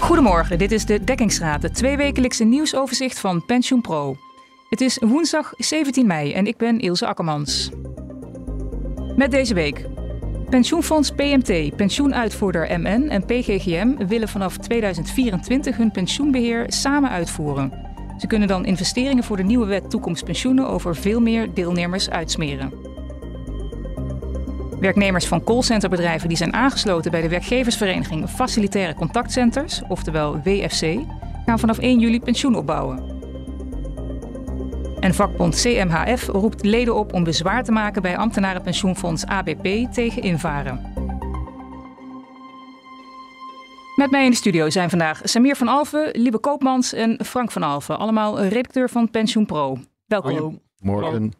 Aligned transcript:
Goedemorgen, 0.00 0.58
dit 0.58 0.72
is 0.72 0.84
de 0.84 1.04
Dekkingsraad, 1.04 1.62
het 1.62 1.74
tweewekelijkse 1.74 2.44
nieuwsoverzicht 2.44 3.18
van 3.18 3.44
PensioenPro. 3.44 4.16
Het 4.68 4.80
is 4.80 4.98
woensdag 5.00 5.52
17 5.56 6.06
mei 6.06 6.32
en 6.32 6.46
ik 6.46 6.56
ben 6.56 6.78
Ilse 6.78 7.06
Akkermans. 7.06 7.70
Met 9.16 9.30
deze 9.30 9.54
week. 9.54 9.86
Pensioenfonds 10.50 11.10
PMT, 11.10 11.76
pensioenuitvoerder 11.76 12.80
MN 12.80 13.08
en 13.08 13.24
PGGM 13.24 14.06
willen 14.06 14.28
vanaf 14.28 14.56
2024 14.56 15.76
hun 15.76 15.90
pensioenbeheer 15.90 16.64
samen 16.68 17.10
uitvoeren. 17.10 17.72
Ze 18.18 18.26
kunnen 18.26 18.48
dan 18.48 18.64
investeringen 18.64 19.24
voor 19.24 19.36
de 19.36 19.42
nieuwe 19.42 19.66
wet 19.66 19.90
toekomstpensioenen 19.90 20.68
over 20.68 20.96
veel 20.96 21.20
meer 21.20 21.54
deelnemers 21.54 22.10
uitsmeren. 22.10 22.89
Werknemers 24.80 25.26
van 25.26 25.44
callcenterbedrijven 25.44 26.28
die 26.28 26.36
zijn 26.36 26.54
aangesloten 26.54 27.10
bij 27.10 27.20
de 27.20 27.28
werkgeversvereniging 27.28 28.30
Facilitaire 28.30 28.94
Contactcenters, 28.94 29.82
oftewel 29.88 30.40
WFC, 30.42 30.98
gaan 31.46 31.58
vanaf 31.58 31.78
1 31.78 31.98
juli 31.98 32.20
pensioen 32.20 32.54
opbouwen. 32.54 33.18
En 35.00 35.14
vakbond 35.14 35.60
CMHF 35.60 36.26
roept 36.26 36.64
leden 36.64 36.94
op 36.94 37.12
om 37.12 37.24
bezwaar 37.24 37.64
te 37.64 37.72
maken 37.72 38.02
bij 38.02 38.16
ambtenarenpensioenfonds 38.16 39.26
ABP 39.26 39.92
tegen 39.92 40.22
invaren. 40.22 40.92
Met 43.96 44.10
mij 44.10 44.24
in 44.24 44.30
de 44.30 44.36
studio 44.36 44.70
zijn 44.70 44.90
vandaag 44.90 45.20
Samir 45.24 45.56
van 45.56 45.68
Alfen, 45.68 46.08
Liebe 46.12 46.38
Koopmans 46.38 46.92
en 46.92 47.24
Frank 47.24 47.50
van 47.50 47.62
Alfen, 47.62 47.98
allemaal 47.98 48.40
redacteur 48.40 48.90
van 48.90 49.10
Pensioen 49.10 49.46
Pro. 49.46 49.78
Welkom. 50.06 50.34
Hallo. 50.34 50.54
Morgen. 50.78 51.39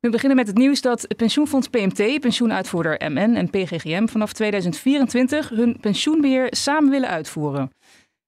We 0.00 0.10
beginnen 0.10 0.36
met 0.36 0.46
het 0.46 0.56
nieuws 0.56 0.80
dat 0.80 1.16
pensioenfonds 1.16 1.68
PMT, 1.68 2.20
pensioenuitvoerder 2.20 3.10
MN 3.12 3.34
en 3.34 3.50
PGGM 3.50 4.06
vanaf 4.06 4.32
2024 4.32 5.48
hun 5.48 5.80
pensioenbeheer 5.80 6.46
samen 6.50 6.90
willen 6.90 7.08
uitvoeren. 7.08 7.72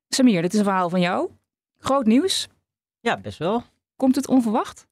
Samir, 0.08 0.42
dit 0.42 0.52
is 0.52 0.58
een 0.58 0.64
verhaal 0.64 0.88
van 0.88 1.00
jou. 1.00 1.30
Groot 1.78 2.06
nieuws. 2.06 2.48
Ja, 3.00 3.16
best 3.16 3.38
wel. 3.38 3.62
Komt 3.96 4.14
het 4.14 4.28
onverwacht? 4.28 4.86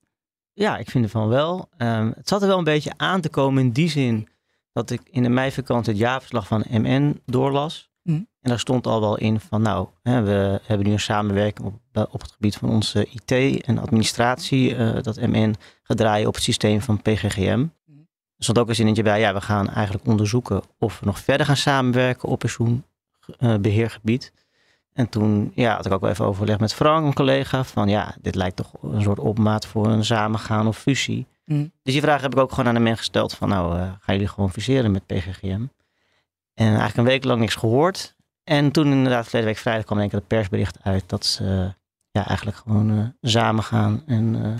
Ja, 0.52 0.76
ik 0.76 0.90
vind 0.90 1.04
ervan 1.04 1.28
wel. 1.28 1.68
Um, 1.78 2.12
het 2.16 2.28
zat 2.28 2.42
er 2.42 2.48
wel 2.48 2.58
een 2.58 2.64
beetje 2.64 2.92
aan 2.96 3.20
te 3.20 3.28
komen 3.28 3.62
in 3.62 3.70
die 3.70 3.88
zin 3.88 4.28
dat 4.72 4.90
ik 4.90 5.00
in 5.10 5.22
de 5.22 5.28
meivakantie 5.28 5.92
het 5.92 6.02
jaarverslag 6.02 6.46
van 6.46 6.64
MN 6.70 7.20
doorlas. 7.24 7.90
Hm. 8.08 8.14
En 8.14 8.26
daar 8.50 8.58
stond 8.58 8.86
al 8.86 9.00
wel 9.00 9.18
in 9.18 9.40
van 9.40 9.62
nou, 9.62 9.88
hè, 10.02 10.22
we 10.22 10.60
hebben 10.62 10.86
nu 10.86 10.92
een 10.92 11.00
samenwerking 11.00 11.66
op, 11.66 12.08
op 12.10 12.20
het 12.20 12.32
gebied 12.32 12.56
van 12.56 12.68
onze 12.68 13.06
IT 13.06 13.62
en 13.64 13.78
administratie. 13.78 14.74
eh, 14.74 15.02
dat 15.02 15.20
MN 15.20 15.54
gaat 15.82 15.96
draaien 15.96 16.28
op 16.28 16.34
het 16.34 16.42
systeem 16.42 16.80
van 16.80 17.02
PGGM. 17.02 17.66
Er 18.36 18.44
stond 18.44 18.58
ook 18.58 18.68
een 18.68 18.74
zinnetje 18.74 19.02
bij, 19.02 19.20
ja, 19.20 19.34
we 19.34 19.40
gaan 19.40 19.70
eigenlijk 19.70 20.06
onderzoeken 20.06 20.62
of 20.78 21.00
we 21.00 21.06
nog 21.06 21.18
verder 21.18 21.46
gaan 21.46 21.56
samenwerken 21.56 22.28
op 22.28 22.38
pensioenbeheergebied. 22.38 24.32
En 24.92 25.08
toen 25.08 25.52
ja, 25.54 25.76
had 25.76 25.86
ik 25.86 25.92
ook 25.92 26.00
wel 26.00 26.10
even 26.10 26.24
overleg 26.24 26.58
met 26.58 26.74
Frank, 26.74 27.06
een 27.06 27.14
collega, 27.14 27.64
van 27.64 27.88
ja, 27.88 28.14
dit 28.20 28.34
lijkt 28.34 28.56
toch 28.56 28.72
een 28.82 29.02
soort 29.02 29.18
opmaat 29.18 29.66
voor 29.66 29.86
een 29.86 30.04
samengaan 30.04 30.66
of 30.66 30.78
fusie. 30.78 31.26
Hm. 31.44 31.66
Dus 31.82 31.92
die 31.92 32.02
vraag 32.02 32.20
heb 32.20 32.32
ik 32.32 32.38
ook 32.38 32.50
gewoon 32.50 32.68
aan 32.68 32.74
de 32.74 32.80
men 32.80 32.96
gesteld 32.96 33.34
van 33.34 33.48
nou, 33.48 33.78
eh, 33.78 33.82
gaan 33.82 34.14
jullie 34.14 34.28
gewoon 34.28 34.50
fuseren 34.52 34.90
met 34.90 35.06
PGGM? 35.06 35.62
En 36.58 36.66
eigenlijk 36.66 36.96
een 36.96 37.04
week 37.04 37.24
lang 37.24 37.40
niks 37.40 37.54
gehoord. 37.54 38.16
En 38.44 38.70
toen 38.70 38.86
inderdaad, 38.86 39.24
verleden 39.24 39.48
week 39.48 39.58
vrijdag 39.58 39.84
kwam 39.84 39.98
denk 39.98 40.12
ik 40.12 40.18
het 40.18 40.26
persbericht 40.26 40.78
uit 40.82 41.04
dat 41.06 41.26
ze 41.26 41.44
eh, 41.44 41.70
ja, 42.10 42.26
eigenlijk 42.26 42.56
gewoon 42.56 42.90
eh, 42.90 43.30
samen 43.30 43.64
gaan. 43.64 44.02
En 44.06 44.44
eh, 44.44 44.50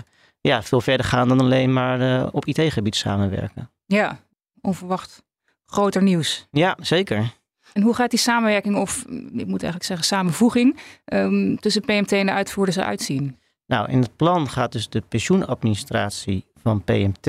ja, 0.41 0.63
veel 0.63 0.81
verder 0.81 1.05
gaan 1.05 1.27
dan 1.27 1.39
alleen 1.39 1.73
maar 1.73 2.27
op 2.31 2.45
IT-gebied 2.45 2.95
samenwerken. 2.95 3.69
Ja, 3.85 4.19
onverwacht. 4.61 5.23
Groter 5.65 6.03
nieuws. 6.03 6.47
Ja, 6.51 6.77
zeker. 6.81 7.37
En 7.73 7.81
hoe 7.81 7.95
gaat 7.95 8.09
die 8.09 8.19
samenwerking, 8.19 8.75
of 8.75 9.05
ik 9.31 9.47
moet 9.47 9.63
eigenlijk 9.63 9.83
zeggen 9.83 10.05
samenvoeging, 10.05 10.79
ehm, 11.05 11.55
tussen 11.55 11.81
PMT 11.81 12.11
en 12.11 12.25
de 12.25 12.31
uitvoerders 12.31 12.77
eruit 12.77 13.01
zien? 13.01 13.39
Nou, 13.65 13.89
in 13.91 14.01
het 14.01 14.15
plan 14.15 14.49
gaat 14.49 14.71
dus 14.71 14.89
de 14.89 15.03
pensioenadministratie 15.09 16.45
van 16.61 16.83
PMT, 16.83 17.25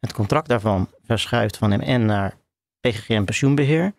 het 0.00 0.12
contract 0.12 0.48
daarvan 0.48 0.88
verschuift 1.06 1.56
van 1.56 1.70
MN 1.70 2.04
naar 2.04 2.34
PGGM 2.80 3.24
Pensioenbeheer. 3.24 3.92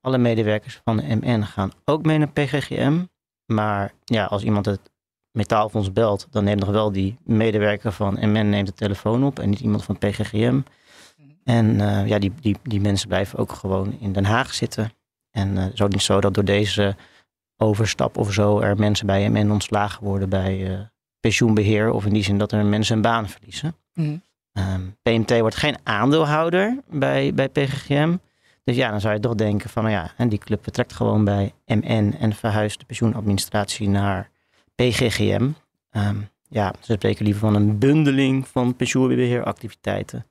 Alle 0.00 0.18
medewerkers 0.18 0.80
van 0.84 0.96
de 0.96 1.16
MN 1.16 1.42
gaan 1.42 1.72
ook 1.84 2.04
mee 2.04 2.18
naar 2.18 2.30
PGGM. 2.32 3.04
Maar 3.46 3.92
ja, 4.04 4.24
als 4.24 4.42
iemand 4.42 4.66
het 4.66 4.90
metaalfonds 5.30 5.92
belt, 5.92 6.26
dan 6.30 6.44
neemt 6.44 6.60
nog 6.60 6.70
wel 6.70 6.92
die 6.92 7.16
medewerker 7.24 7.92
van 7.92 8.14
MN 8.20 8.48
neemt 8.48 8.66
de 8.66 8.72
telefoon 8.72 9.24
op 9.24 9.38
en 9.38 9.50
niet 9.50 9.60
iemand 9.60 9.84
van 9.84 9.98
PGGM. 9.98 10.60
En 11.44 11.80
eh, 11.80 12.06
ja, 12.06 12.18
die, 12.18 12.32
die, 12.40 12.56
die 12.62 12.80
mensen 12.80 13.08
blijven 13.08 13.38
ook 13.38 13.52
gewoon 13.52 13.96
in 14.00 14.12
Den 14.12 14.24
Haag 14.24 14.54
zitten. 14.54 14.92
En 15.30 15.56
uh, 15.56 15.62
het 15.62 15.72
is 15.72 15.82
ook 15.82 15.92
niet 15.92 16.02
zo 16.02 16.20
dat 16.20 16.34
door 16.34 16.44
deze 16.44 16.96
overstap 17.56 18.16
of 18.16 18.32
zo 18.32 18.60
er 18.60 18.76
mensen 18.76 19.06
bij 19.06 19.30
MN 19.30 19.50
ontslagen 19.50 20.04
worden 20.04 20.28
bij 20.28 20.72
eh, 20.72 20.80
pensioenbeheer. 21.20 21.90
Of 21.90 22.04
in 22.04 22.12
die 22.12 22.22
zin 22.22 22.38
dat 22.38 22.52
er 22.52 22.64
mensen 22.64 22.96
een 22.96 23.02
baan 23.02 23.28
verliezen. 23.28 23.76
Hm. 23.92 24.16
Ehm, 24.52 24.82
PMT 25.02 25.40
wordt 25.40 25.56
geen 25.56 25.76
aandeelhouder 25.82 26.78
bij, 26.90 27.34
bij 27.34 27.48
PGGM. 27.48 28.16
Dus 28.68 28.76
ja, 28.76 28.90
dan 28.90 29.00
zou 29.00 29.14
je 29.14 29.20
toch 29.20 29.34
denken 29.34 29.70
van, 29.70 29.82
nou 29.82 29.94
ja, 29.94 30.12
en 30.16 30.28
die 30.28 30.38
club 30.38 30.62
vertrekt 30.62 30.92
gewoon 30.92 31.24
bij 31.24 31.52
MN 31.66 32.16
en 32.20 32.32
verhuist 32.32 32.78
de 32.78 32.84
pensioenadministratie 32.84 33.88
naar 33.88 34.30
PGGM. 34.74 35.50
Ehm, 35.90 36.16
ja, 36.48 36.74
ze 36.80 36.92
spreken 36.92 37.24
liever 37.24 37.40
van 37.40 37.54
een 37.54 37.78
bundeling 37.78 38.48
van 38.48 38.76
pensioenbeheeractiviteiten. 38.76 40.26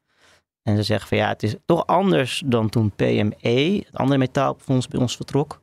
En 0.63 0.75
ze 0.75 0.83
zeggen 0.83 1.07
van 1.07 1.17
ja, 1.17 1.27
het 1.27 1.43
is 1.43 1.55
toch 1.65 1.85
anders 1.85 2.43
dan 2.45 2.69
toen 2.69 2.91
PME, 2.91 3.83
het 3.85 3.95
andere 3.95 4.19
metaalfonds, 4.19 4.87
bij 4.87 4.99
ons 4.99 5.15
vertrok. 5.15 5.61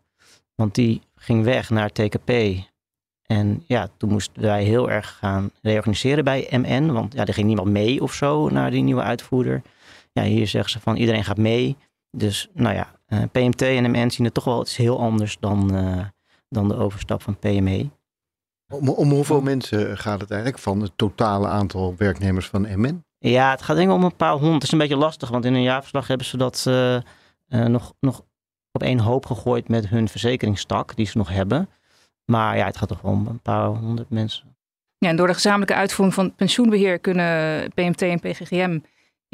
Want 0.54 0.74
die 0.74 1.00
ging 1.14 1.44
weg 1.44 1.70
naar 1.70 1.92
TKP. 1.92 2.30
En 3.22 3.64
ja, 3.66 3.88
toen 3.96 4.10
moesten 4.10 4.42
wij 4.42 4.64
heel 4.64 4.90
erg 4.90 5.16
gaan 5.18 5.50
reorganiseren 5.62 6.24
bij 6.24 6.48
MN. 6.50 6.92
Want 6.92 7.14
ja, 7.14 7.26
er 7.26 7.34
ging 7.34 7.46
niemand 7.46 7.68
mee 7.68 8.02
of 8.02 8.12
zo 8.12 8.48
naar 8.48 8.70
die 8.70 8.82
nieuwe 8.82 9.02
uitvoerder. 9.02 9.62
Ja, 10.12 10.22
hier 10.22 10.46
zeggen 10.46 10.70
ze 10.70 10.80
van 10.80 10.96
iedereen 10.96 11.24
gaat 11.24 11.38
mee. 11.38 11.76
Dus 12.16 12.48
nou 12.52 12.75
ja, 12.75 13.00
eh, 13.06 13.22
PMT 13.32 13.62
en 13.62 13.91
MN 13.91 14.10
zien 14.10 14.25
het 14.25 14.34
toch 14.34 14.44
wel 14.44 14.60
iets 14.60 14.76
heel 14.76 15.00
anders 15.00 15.36
dan, 15.41 15.75
uh, 15.75 16.04
dan 16.48 16.69
de 16.69 16.76
overstap 16.76 17.22
van 17.22 17.38
PME. 17.38 17.91
Om, 18.72 18.88
om 18.88 19.10
hoeveel 19.10 19.41
mensen 19.41 19.98
gaat 19.98 20.20
het 20.20 20.30
eigenlijk 20.30 20.62
van 20.62 20.80
het 20.80 20.92
totale 20.97 21.48
aantal 21.48 21.94
werknemers 21.97 22.47
van 22.47 22.80
MN? 22.80 23.04
Ja, 23.19 23.50
het 23.50 23.62
gaat 23.62 23.76
denk 23.76 23.88
ik 23.88 23.94
om 23.94 24.04
een 24.04 24.16
paar 24.16 24.32
honderd. 24.32 24.54
Het 24.54 24.62
is 24.62 24.72
een 24.72 24.78
beetje 24.78 24.97
lastig, 24.97 25.28
want 25.28 25.44
in 25.44 25.54
een 25.54 25.62
jaarverslag 25.62 26.06
hebben 26.06 26.26
ze 26.26 26.36
dat 26.36 26.64
uh, 26.69 27.00
nog, 27.48 27.94
nog 28.00 28.22
op 28.72 28.82
één 28.82 28.98
hoop 28.98 29.26
gegooid 29.26 29.69
met 29.69 29.88
hun 29.88 30.08
verzekeringstak 30.08 30.96
die 30.96 31.06
ze 31.06 31.19
nog 31.19 31.28
hebben. 31.28 31.69
Maar 32.25 32.56
ja, 32.56 32.66
het 32.66 32.76
gaat 32.76 32.88
toch 32.88 33.00
wel 33.00 33.12
om 33.12 33.26
een 33.26 33.41
paar 33.41 33.66
honderd 33.66 34.10
mensen. 34.10 34.56
Ja, 34.98 35.08
en 35.08 35.16
door 35.16 35.26
de 35.26 35.34
gezamenlijke 35.34 35.75
uitvoering 35.75 36.14
van 36.14 36.34
pensioenbeheer 36.34 36.98
kunnen 36.98 37.69
PMT 37.75 38.02
en 38.02 38.20
PGGM 38.20 38.78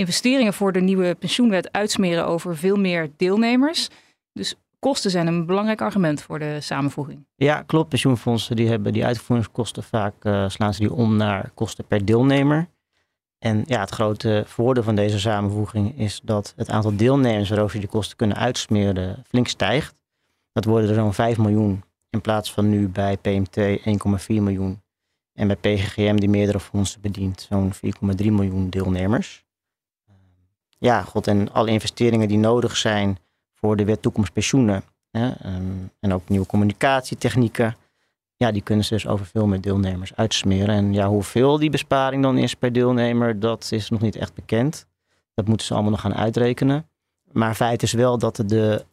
investeringen 0.00 0.52
voor 0.52 0.72
de 0.72 0.80
nieuwe 0.80 1.14
pensioenwet 1.14 1.72
uitsmeren 1.72 2.26
over 2.26 2.56
veel 2.56 2.76
meer 2.76 3.10
deelnemers. 3.16 3.88
Dus 4.32 4.54
kosten 4.78 5.10
zijn 5.10 5.26
een 5.26 5.46
belangrijk 5.46 5.80
argument 5.80 6.22
voor 6.22 6.38
de 6.38 6.60
samenvoeging. 6.60 7.26
Ja, 7.36 7.62
klopt. 7.62 7.88
Pensioenfondsen 7.88 8.56
die 8.56 8.68
hebben 8.68 8.92
die 8.92 9.04
uitvoeringskosten 9.04 9.82
vaak 9.82 10.14
uh, 10.24 10.48
slaan 10.48 10.74
ze 10.74 10.80
die 10.80 10.92
om 10.92 11.16
naar 11.16 11.50
kosten 11.54 11.86
per 11.86 12.04
deelnemer. 12.04 12.68
En 13.38 13.62
ja, 13.66 13.80
het 13.80 13.90
grote 13.90 14.42
voordeel 14.46 14.82
van 14.82 14.94
deze 14.94 15.20
samenvoeging 15.20 15.98
is 15.98 16.20
dat 16.24 16.52
het 16.56 16.70
aantal 16.70 16.96
deelnemers 16.96 17.48
waarover 17.48 17.80
die 17.80 17.88
kosten 17.88 18.16
kunnen 18.16 18.36
uitsmeren 18.36 19.24
flink 19.28 19.48
stijgt. 19.48 19.94
Dat 20.52 20.64
worden 20.64 20.88
er 20.88 20.94
zo'n 20.94 21.14
5 21.14 21.38
miljoen 21.38 21.82
in 22.10 22.20
plaats 22.20 22.52
van 22.52 22.68
nu 22.68 22.88
bij 22.88 23.16
PMT 23.16 23.56
1,4 23.78 24.26
miljoen. 24.26 24.82
En 25.32 25.46
bij 25.46 25.56
PGGM, 25.56 26.16
die 26.16 26.28
meerdere 26.28 26.60
fondsen 26.60 27.00
bedient, 27.00 27.46
zo'n 27.48 27.72
4,3 27.74 27.80
miljoen 28.16 28.70
deelnemers. 28.70 29.44
Ja, 30.80 31.02
god, 31.02 31.26
en 31.26 31.52
alle 31.52 31.70
investeringen 31.70 32.28
die 32.28 32.38
nodig 32.38 32.76
zijn 32.76 33.18
voor 33.54 33.76
de 33.76 33.84
wet 33.84 34.02
toekomst 34.02 34.32
pensioenen. 34.32 34.82
Hè, 35.10 35.30
en 36.00 36.12
ook 36.12 36.28
nieuwe 36.28 36.46
communicatietechnieken. 36.46 37.77
Ja, 38.36 38.53
die 38.53 38.62
kunnen 38.62 38.84
ze 38.84 38.94
dus 38.94 39.06
over 39.06 39.27
veel 39.27 39.47
meer 39.47 39.60
deelnemers 39.60 40.16
uitsmeren. 40.16 40.74
En 40.74 40.92
ja, 40.92 41.09
hoeveel 41.09 41.59
die 41.59 41.71
besparing 41.71 42.22
dan 42.22 42.38
is 42.38 42.54
per 42.54 42.72
deelnemer, 42.72 43.41
dat 43.41 43.68
is 43.72 43.91
nog 43.91 44.00
niet 44.00 44.16
echt 44.16 44.34
bekend. 44.34 44.86
Dat 45.34 45.47
moeten 45.47 45.66
ze 45.66 45.72
allemaal 45.72 45.91
nog 45.91 46.00
gaan 46.00 46.15
uitrekenen. 46.15 46.88
Maar 47.32 47.54
feit 47.54 47.82
is 47.82 47.92
wel 47.92 48.18
dat 48.18 48.42
de 48.47 48.84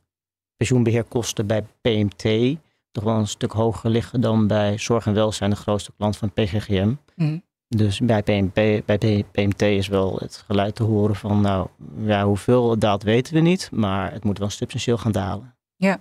pensioenbeheerkosten 0.56 1.48
bij 1.48 1.66
PMT 1.82 2.58
toch 2.92 3.04
wel 3.04 3.16
een 3.16 3.28
stuk 3.28 3.52
hoger 3.52 3.90
liggen 3.90 4.22
dan 4.22 4.48
bij 4.48 4.78
Zorg 4.78 5.06
en 5.06 5.14
Welzijn, 5.14 5.50
de 5.50 5.56
grootste 5.56 5.92
klant 5.98 6.18
van 6.18 6.32
PGGM. 6.32 6.94
Mm. 7.16 7.44
Dus 7.68 8.00
bij, 8.00 8.24
PMP, 8.24 8.86
bij 8.86 9.24
PMT 9.32 9.62
is 9.62 9.88
wel 9.88 10.16
het 10.20 10.44
geluid 10.48 10.76
te 10.76 10.84
horen 10.84 11.16
van, 11.16 11.42
nou 11.42 11.68
ja, 12.00 12.26
hoeveel 12.26 12.72
het 12.72 12.82
daalt 12.82 13.04
weten 13.04 13.34
we 13.34 13.40
niet, 13.40 13.70
maar 13.72 14.12
het 14.12 14.24
moet 14.24 14.38
wel 14.38 14.50
substantieel 14.50 14.98
gaan 14.98 15.12
dalen. 15.12 15.56
Ja, 15.76 16.00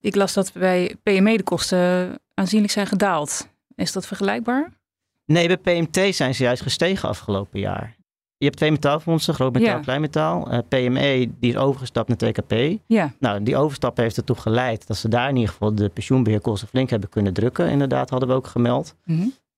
ik 0.00 0.14
las 0.14 0.32
dat 0.32 0.52
bij 0.52 0.96
PME 1.02 1.36
de 1.36 1.42
kosten 1.42 2.18
aanzienlijk 2.34 2.72
zijn 2.72 2.86
gedaald. 2.86 3.48
Is 3.74 3.92
dat 3.92 4.06
vergelijkbaar? 4.06 4.72
Nee, 5.24 5.46
bij 5.46 5.56
PMT 5.82 6.14
zijn 6.14 6.34
ze 6.34 6.42
juist 6.42 6.62
gestegen 6.62 7.08
afgelopen 7.08 7.60
jaar. 7.60 7.96
Je 8.38 8.44
hebt 8.44 8.56
twee 8.56 8.70
metaalfondsen, 8.70 9.34
groot 9.34 9.52
metaal, 9.52 9.76
Ja. 9.76 9.80
klein 9.82 10.00
metaal. 10.00 10.50
Eh, 10.50 10.58
PME 10.68 11.30
die 11.40 11.50
is 11.50 11.56
overgestapt 11.56 12.08
naar 12.08 12.16
TKP. 12.16 12.80
Ja. 12.86 13.12
Nou, 13.18 13.42
die 13.42 13.56
overstap 13.56 13.96
heeft 13.96 14.16
ertoe 14.16 14.36
geleid 14.36 14.86
dat 14.86 14.96
ze 14.96 15.08
daar 15.08 15.28
in 15.28 15.36
ieder 15.36 15.50
geval 15.52 15.74
de 15.74 15.88
pensioenbeheerkosten 15.88 16.68
flink 16.68 16.90
hebben 16.90 17.08
kunnen 17.08 17.32
drukken. 17.32 17.68
Inderdaad, 17.70 18.10
hadden 18.10 18.28
we 18.28 18.34
ook 18.34 18.46
gemeld. 18.46 18.94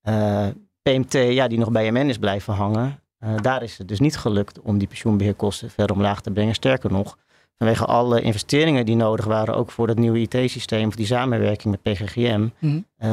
Eh, 0.01 0.47
PMT, 0.93 1.13
ja, 1.13 1.49
die 1.49 1.59
nog 1.59 1.71
bij 1.71 1.91
MN 1.93 2.09
is 2.09 2.19
blijven 2.19 2.55
hangen. 2.55 3.01
eh, 3.19 3.35
daar 3.43 3.63
is 3.63 3.79
het 3.79 3.89
dus 3.89 4.01
niet 4.01 4.17
gelukt 4.17 4.61
om 4.61 4.79
die 4.79 4.89
pensioenbeheerkosten 4.89 5.71
verder 5.71 5.97
omlaag 5.97 6.21
te 6.21 6.31
brengen. 6.31 6.55
Sterker 6.55 6.93
nog, 6.93 7.19
vanwege 7.57 7.85
alle 7.85 8.21
investeringen 8.21 8.87
die 8.87 8.97
nodig 8.97 9.25
waren, 9.25 9.55
ook 9.55 9.71
voor 9.71 9.87
dat 9.87 9.97
nieuwe 9.99 10.19
IT-systeem, 10.19 10.87
of 10.89 10.95
die 10.97 11.07
samenwerking 11.07 11.77
met 11.83 11.83
PGGM, 11.95 12.49
Mhm. 12.59 12.81
eh, 12.97 13.11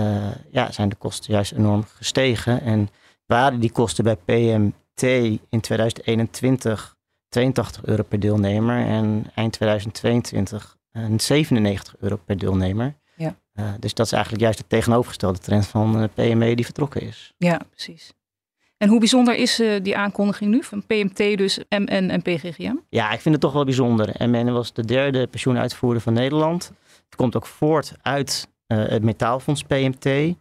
ja, 0.52 0.72
zijn 0.72 0.90
de 0.90 0.96
kosten 0.96 1.34
juist 1.34 1.52
enorm 1.52 1.84
gestegen. 1.96 2.62
En 2.62 2.90
waren 3.26 3.60
die 3.60 3.72
kosten 3.72 4.04
bij 4.04 4.16
PMT 4.16 5.02
in 5.50 5.60
2021 5.62 6.96
82 7.30 7.86
euro 7.86 8.04
per 8.04 8.20
deelnemer 8.20 8.86
en 8.86 9.26
eind 9.36 9.52
2022 9.54 10.78
een 10.92 11.20
97 11.20 11.96
euro 12.00 12.16
per 12.26 12.38
deelnemer. 12.38 12.96
Eh, 13.56 13.74
dus 13.80 13.94
dat 13.94 14.06
is 14.06 14.12
eigenlijk 14.12 14.44
juist 14.44 14.58
de 14.58 14.68
tegenovergestelde 14.68 15.40
trend 15.40 15.68
van 15.68 16.02
eh, 16.02 16.08
PME 16.14 16.56
die 16.56 16.66
vertrokken 16.66 17.02
is. 17.02 17.34
ja, 17.38 17.62
precies. 17.70 18.14
En 18.78 18.90
hoe 18.90 19.00
bijzonder 19.00 19.36
is 19.36 19.60
eh, 19.60 19.84
die 19.84 19.98
aankondiging 19.98 20.52
nu 20.52 20.64
van 20.64 20.86
PMT, 20.86 21.18
dus 21.18 21.60
MN 21.70 22.10
en 22.10 22.22
PGGM? 22.22 22.76
Ja, 22.90 23.12
ik 23.12 23.20
vind 23.20 23.36
het 23.36 23.44
toch 23.44 23.54
wel 23.54 23.64
bijzonder. 23.64 24.28
MN 24.30 24.52
was 24.52 24.74
de 24.74 24.86
derde 24.86 25.28
pensioenuitvoerder 25.28 26.02
van 26.02 26.14
Nederland. 26.14 26.72
Het 27.06 27.16
komt 27.16 27.36
ook 27.36 27.46
voort 27.46 27.94
uit 28.02 28.48
het 28.68 29.04
metaalfonds 29.04 29.64
PMT. 29.64 30.36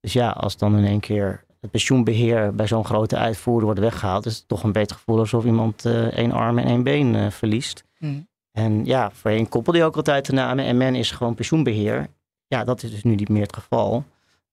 Dus 0.00 0.12
ja, 0.12 0.30
als 0.30 0.56
dan 0.56 0.78
in 0.78 0.84
één 0.84 1.00
keer 1.00 1.44
het 1.60 1.70
pensioenbeheer 1.70 2.54
bij 2.54 2.66
zo'n 2.66 2.84
grote 2.84 3.16
uitvoerder 3.16 3.64
wordt 3.64 3.80
weggehaald, 3.80 4.26
is 4.26 4.36
het 4.36 4.48
toch 4.48 4.62
een 4.62 4.72
beter 4.72 4.96
gevoel 4.96 5.18
alsof 5.18 5.44
iemand 5.44 5.84
één 6.10 6.32
arm 6.32 6.58
en 6.58 6.66
één 6.66 6.82
been 6.82 7.32
verliest. 7.32 7.84
Mhm. 7.98 8.20
En 8.52 8.84
ja, 8.84 9.10
voorheen 9.10 9.48
koppelde 9.48 9.78
je 9.78 9.84
ook 9.84 9.96
altijd 9.96 10.26
de 10.26 10.32
namen. 10.32 10.76
MN 10.76 10.94
is 10.94 11.10
gewoon 11.10 11.34
pensioenbeheer. 11.34 12.08
Ja, 12.48 12.64
dat 12.64 12.82
is 12.82 12.90
dus 12.90 13.02
nu 13.02 13.14
niet 13.14 13.28
meer 13.28 13.42
het 13.42 13.56
geval. 13.56 14.04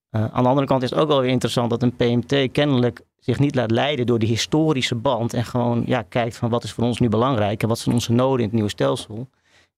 Eh, 0.09 0.25
aan 0.25 0.43
de 0.43 0.49
andere 0.49 0.67
kant 0.67 0.83
is 0.83 0.89
het 0.89 0.99
ook 0.99 1.07
wel 1.07 1.21
weer 1.21 1.29
interessant 1.29 1.69
dat 1.69 1.83
een 1.83 1.95
PMT 1.95 2.51
kennelijk 2.51 3.01
zich 3.19 3.39
niet 3.39 3.55
laat 3.55 3.71
leiden 3.71 4.05
door 4.05 4.19
die 4.19 4.29
historische 4.29 4.95
band. 4.95 5.33
En 5.33 5.45
gewoon 5.45 5.83
ja, 5.85 6.01
kijkt 6.01 6.37
van 6.37 6.49
wat 6.49 6.63
is 6.63 6.71
voor 6.71 6.83
ons 6.83 6.99
nu 6.99 7.09
belangrijk 7.09 7.61
en 7.61 7.67
wat 7.67 7.79
zijn 7.79 7.95
onze 7.95 8.11
noden 8.11 8.37
in 8.37 8.43
het 8.43 8.53
nieuwe 8.53 8.69
stelsel. 8.69 9.27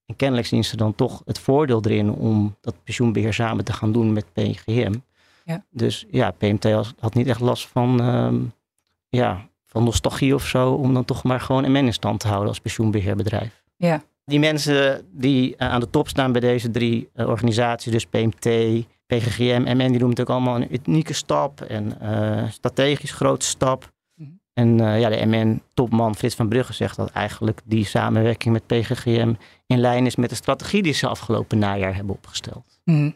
En 0.06 0.16
kennelijk 0.16 0.46
zien 0.46 0.64
ze 0.64 0.76
dan 0.76 0.94
toch 0.94 1.22
het 1.24 1.38
voordeel 1.38 1.80
erin 1.84 2.10
om 2.10 2.56
dat 2.60 2.74
pensioenbeheer 2.84 3.34
samen 3.34 3.64
te 3.64 3.72
gaan 3.72 3.92
doen 3.92 4.12
met 4.12 4.32
PGM. 4.32 4.94
Ja. 5.44 5.64
Dus 5.70 6.06
ja, 6.10 6.30
PMT 6.30 6.64
had, 6.64 6.94
had 6.98 7.14
niet 7.14 7.26
echt 7.26 7.40
last 7.40 7.66
van, 7.66 8.00
ehm, 8.00 8.36
ja, 9.08 9.48
van 9.66 9.84
nostalgie 9.84 10.34
of 10.34 10.46
zo. 10.46 10.72
Om 10.72 10.94
dan 10.94 11.04
toch 11.04 11.22
maar 11.22 11.40
gewoon 11.40 11.70
MN 11.70 11.76
in 11.76 11.92
stand 11.92 12.20
te 12.20 12.26
houden 12.26 12.48
als 12.48 12.60
pensioenbeheerbedrijf. 12.60 13.62
Ja. 13.76 14.02
Die 14.28 14.38
mensen 14.38 15.08
die 15.10 15.56
eh, 15.56 15.68
aan 15.68 15.80
de 15.80 15.90
top 15.90 16.08
staan 16.08 16.32
bij 16.32 16.40
deze 16.40 16.70
drie 16.70 17.08
eh, 17.14 17.28
organisaties, 17.28 17.92
dus 17.92 18.06
PMT, 18.06 18.48
PGGM, 19.06 19.62
MN, 19.62 19.76
die 19.76 19.98
doen 19.98 20.08
natuurlijk 20.08 20.30
allemaal 20.30 20.56
een 20.56 20.80
unieke 20.86 21.12
stap 21.12 21.60
en 21.60 22.00
eh, 22.00 22.50
strategisch 22.50 23.12
grote 23.12 23.46
stap. 23.46 23.92
Mhm. 24.14 24.30
En 24.52 24.78
ja, 25.00 25.08
de 25.08 25.26
MN-topman 25.26 26.16
Frits 26.16 26.34
van 26.34 26.48
Brugge 26.48 26.72
zegt 26.72 26.96
dat 26.96 27.10
eigenlijk 27.10 27.60
die 27.64 27.84
samenwerking 27.84 28.52
met 28.52 28.66
PGGM 28.66 29.34
in 29.66 29.78
lijn 29.78 30.06
is 30.06 30.16
met 30.16 30.30
de 30.30 30.36
strategie 30.36 30.82
die 30.82 30.92
ze 30.92 31.08
afgelopen 31.08 31.58
najaar 31.58 31.94
hebben 31.94 32.14
opgesteld. 32.14 32.80
Mhm. 32.84 33.10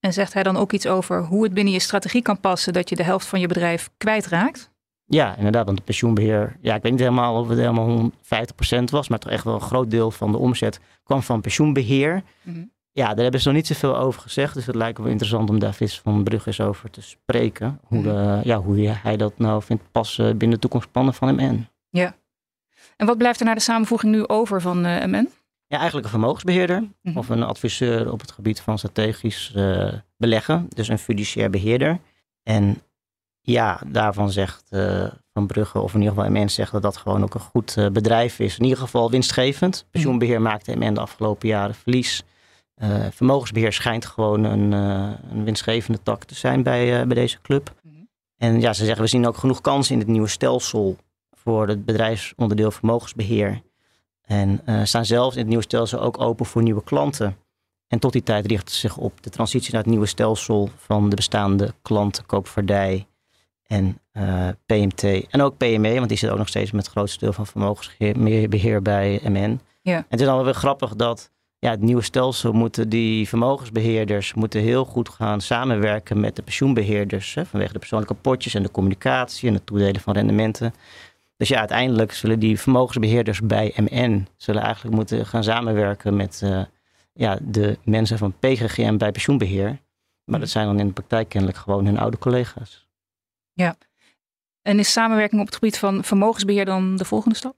En 0.00 0.12
zegt 0.12 0.32
hij 0.32 0.42
dan 0.42 0.56
ook 0.56 0.72
iets 0.72 0.86
over 0.86 1.24
hoe 1.24 1.42
het 1.42 1.54
binnen 1.54 1.72
je 1.72 1.80
strategie 1.80 2.22
kan 2.22 2.40
passen 2.40 2.72
dat 2.72 2.88
je 2.88 2.96
de 2.96 3.04
helft 3.04 3.26
van 3.26 3.40
je 3.40 3.46
bedrijf 3.46 3.90
kwijtraakt? 3.96 4.70
Ja, 5.12 5.36
inderdaad, 5.36 5.64
want 5.64 5.76
het 5.76 5.86
pensioenbeheer, 5.86 6.56
ja, 6.60 6.74
ik 6.74 6.82
weet 6.82 6.92
niet 6.92 7.00
helemaal 7.00 7.40
of 7.40 7.48
het 7.48 7.58
helemaal 7.58 8.10
50% 8.10 8.84
was, 8.90 9.08
maar 9.08 9.18
toch 9.18 9.30
echt 9.32 9.44
wel 9.44 9.54
een 9.54 9.60
groot 9.60 9.90
deel 9.90 10.10
van 10.10 10.32
de 10.32 10.38
omzet 10.38 10.80
kwam 11.04 11.22
van 11.22 11.40
pensioenbeheer. 11.40 12.22
Mhm. 12.42 12.64
Ja, 12.92 13.06
daar 13.06 13.22
hebben 13.22 13.40
ze 13.40 13.46
nog 13.48 13.56
niet 13.56 13.66
zoveel 13.66 13.96
over 13.98 14.20
gezegd, 14.20 14.54
dus 14.54 14.66
het 14.66 14.74
lijkt 14.74 14.96
me 14.96 15.02
wel 15.02 15.12
interessant 15.12 15.50
om 15.50 15.58
daar 15.58 15.72
Frits 15.72 16.00
van 16.00 16.22
Brugge 16.24 16.46
eens 16.46 16.60
over 16.60 16.90
te 16.90 17.02
spreken. 17.02 17.80
Hoe, 17.84 18.02
de, 18.02 18.40
ja, 18.44 18.56
hoe 18.60 18.88
hij 18.88 19.16
dat 19.16 19.38
nou 19.38 19.62
vindt 19.62 19.82
passen 19.92 20.36
binnen 20.38 20.56
de 20.56 20.62
toekomstplannen 20.62 21.14
van 21.14 21.34
MN. 21.34 21.66
En 22.96 23.06
wat 23.06 23.18
blijft 23.18 23.40
er 23.40 23.46
na 23.46 23.54
de 23.54 23.60
samenvoeging 23.60 24.12
nu 24.12 24.26
over 24.26 24.60
van 24.60 24.84
eh, 24.84 25.04
MN? 25.06 25.28
Ja, 25.66 25.76
eigenlijk 25.76 26.04
een 26.04 26.10
vermogensbeheerder 26.12 26.84
Mhm. 27.02 27.18
of 27.18 27.28
een 27.28 27.42
adviseur 27.42 28.12
op 28.12 28.20
het 28.20 28.30
gebied 28.30 28.60
van 28.60 28.78
strategisch 28.78 29.52
eh, 29.54 29.92
beleggen, 30.16 30.66
dus 30.68 30.88
een 30.88 30.98
fiduciair 30.98 31.50
beheerder. 31.50 31.98
En 32.42 32.82
ja, 33.40 33.80
daarvan 33.86 34.30
zegt 34.30 34.64
eh, 34.68 35.06
Van 35.32 35.46
Brugge, 35.46 35.80
of 35.80 35.94
in 35.94 36.00
ieder 36.00 36.14
geval 36.14 36.30
MN 36.30 36.48
zegt 36.48 36.72
dat 36.72 36.82
dat 36.82 36.96
gewoon 36.96 37.22
ook 37.22 37.34
een 37.34 37.40
goed 37.40 37.76
eh, 37.76 37.88
bedrijf 37.88 38.38
is. 38.38 38.58
In 38.58 38.64
ieder 38.64 38.78
geval 38.78 39.10
winstgevend. 39.10 39.86
Pensioenbeheer 39.90 40.42
maakte 40.42 40.76
MN 40.76 40.94
de 40.94 41.00
afgelopen 41.00 41.48
jaren 41.48 41.74
verlies. 41.74 42.22
Eh, 42.74 43.06
vermogensbeheer 43.10 43.72
schijnt 43.72 44.06
gewoon 44.06 44.44
een, 44.44 44.72
een 44.72 45.44
winstgevende 45.44 46.02
tak 46.02 46.24
te 46.24 46.34
zijn 46.34 46.62
bij, 46.62 47.06
bij 47.06 47.14
deze 47.14 47.40
club. 47.42 47.74
Mhm. 47.82 47.94
En 48.36 48.60
ja, 48.60 48.72
ze 48.72 48.84
zeggen 48.84 49.02
we 49.02 49.08
zien 49.10 49.26
ook 49.26 49.36
genoeg 49.36 49.60
kansen 49.60 49.94
in 49.94 50.00
het 50.00 50.08
nieuwe 50.08 50.28
stelsel 50.28 50.96
voor 51.30 51.68
het 51.68 51.84
bedrijfsonderdeel 51.84 52.70
vermogensbeheer. 52.70 53.62
En 54.22 54.60
staan 54.86 55.04
zelfs 55.04 55.34
in 55.34 55.40
het 55.40 55.48
nieuwe 55.48 55.64
stelsel 55.64 56.00
ook 56.00 56.20
open 56.20 56.46
voor 56.46 56.62
nieuwe 56.62 56.82
klanten. 56.82 57.36
En 57.88 57.98
tot 57.98 58.12
die 58.12 58.22
tijd 58.22 58.46
richten 58.46 58.74
ze 58.74 58.80
zich 58.80 58.96
op 58.96 59.22
de 59.22 59.30
transitie 59.30 59.72
naar 59.72 59.82
het 59.82 59.90
nieuwe 59.90 60.06
stelsel 60.06 60.70
van 60.76 61.08
de 61.08 61.16
bestaande 61.16 61.74
klanten, 61.82 62.26
koopvaardij 62.26 63.06
en 63.70 63.98
eh, 64.12 64.48
PMT. 64.66 65.02
En 65.28 65.40
ook 65.40 65.56
PME, 65.56 65.94
want 65.94 66.08
die 66.08 66.18
zit 66.18 66.30
ook 66.30 66.38
nog 66.38 66.48
steeds 66.48 66.70
met 66.70 66.84
het 66.84 66.92
grootste 66.92 67.18
deel 67.18 67.32
van 67.32 67.46
vermogensbeheer 67.46 68.82
bij 68.82 69.20
MN. 69.24 69.60
Ja. 69.82 69.96
En 69.96 70.04
het 70.08 70.20
is 70.20 70.26
dan 70.26 70.34
wel 70.34 70.44
weer 70.44 70.54
grappig 70.54 70.96
dat 70.96 71.30
ja, 71.58 71.70
het 71.70 71.80
nieuwe 71.80 72.02
stelsel 72.02 72.52
moeten 72.52 72.88
die 72.88 73.28
vermogensbeheerders 73.28 74.34
moeten 74.34 74.60
heel 74.60 74.84
goed 74.84 75.08
gaan 75.08 75.40
samenwerken 75.40 76.20
met 76.20 76.36
de 76.36 76.42
pensioenbeheerders. 76.42 77.34
Hè, 77.34 77.46
vanwege 77.46 77.72
de 77.72 77.78
persoonlijke 77.78 78.14
potjes 78.14 78.54
en 78.54 78.62
de 78.62 78.70
communicatie 78.70 79.48
en 79.48 79.54
het 79.54 79.66
toedelen 79.66 80.00
van 80.00 80.14
rendementen. 80.14 80.74
Dus 81.36 81.48
ja, 81.48 81.58
uiteindelijk 81.58 82.12
zullen 82.12 82.38
die 82.38 82.60
vermogensbeheerders 82.60 83.40
bij 83.40 83.74
MN 83.76 84.26
zullen 84.36 84.62
eigenlijk 84.62 84.96
moeten 84.96 85.26
gaan 85.26 85.44
samenwerken 85.44 86.16
met 86.16 86.40
eh, 86.44 86.62
ja, 87.12 87.38
de 87.42 87.78
mensen 87.84 88.18
van 88.18 88.34
PGGM 88.38 88.96
bij 88.96 89.12
pensioenbeheer. 89.12 89.78
Maar 90.24 90.40
dat 90.40 90.48
zijn 90.48 90.66
dan 90.66 90.78
in 90.78 90.86
de 90.86 90.92
praktijk 90.92 91.28
kennelijk 91.28 91.58
gewoon 91.58 91.86
hun 91.86 91.98
oude 91.98 92.18
collega's. 92.18 92.89
En 94.62 94.78
is 94.78 94.92
samenwerking 94.92 95.40
op 95.40 95.46
het 95.46 95.54
gebied 95.54 95.78
van 95.78 96.04
vermogensbeheer 96.04 96.64
dan 96.64 96.96
de 96.96 97.04
volgende 97.04 97.36
stap? 97.36 97.56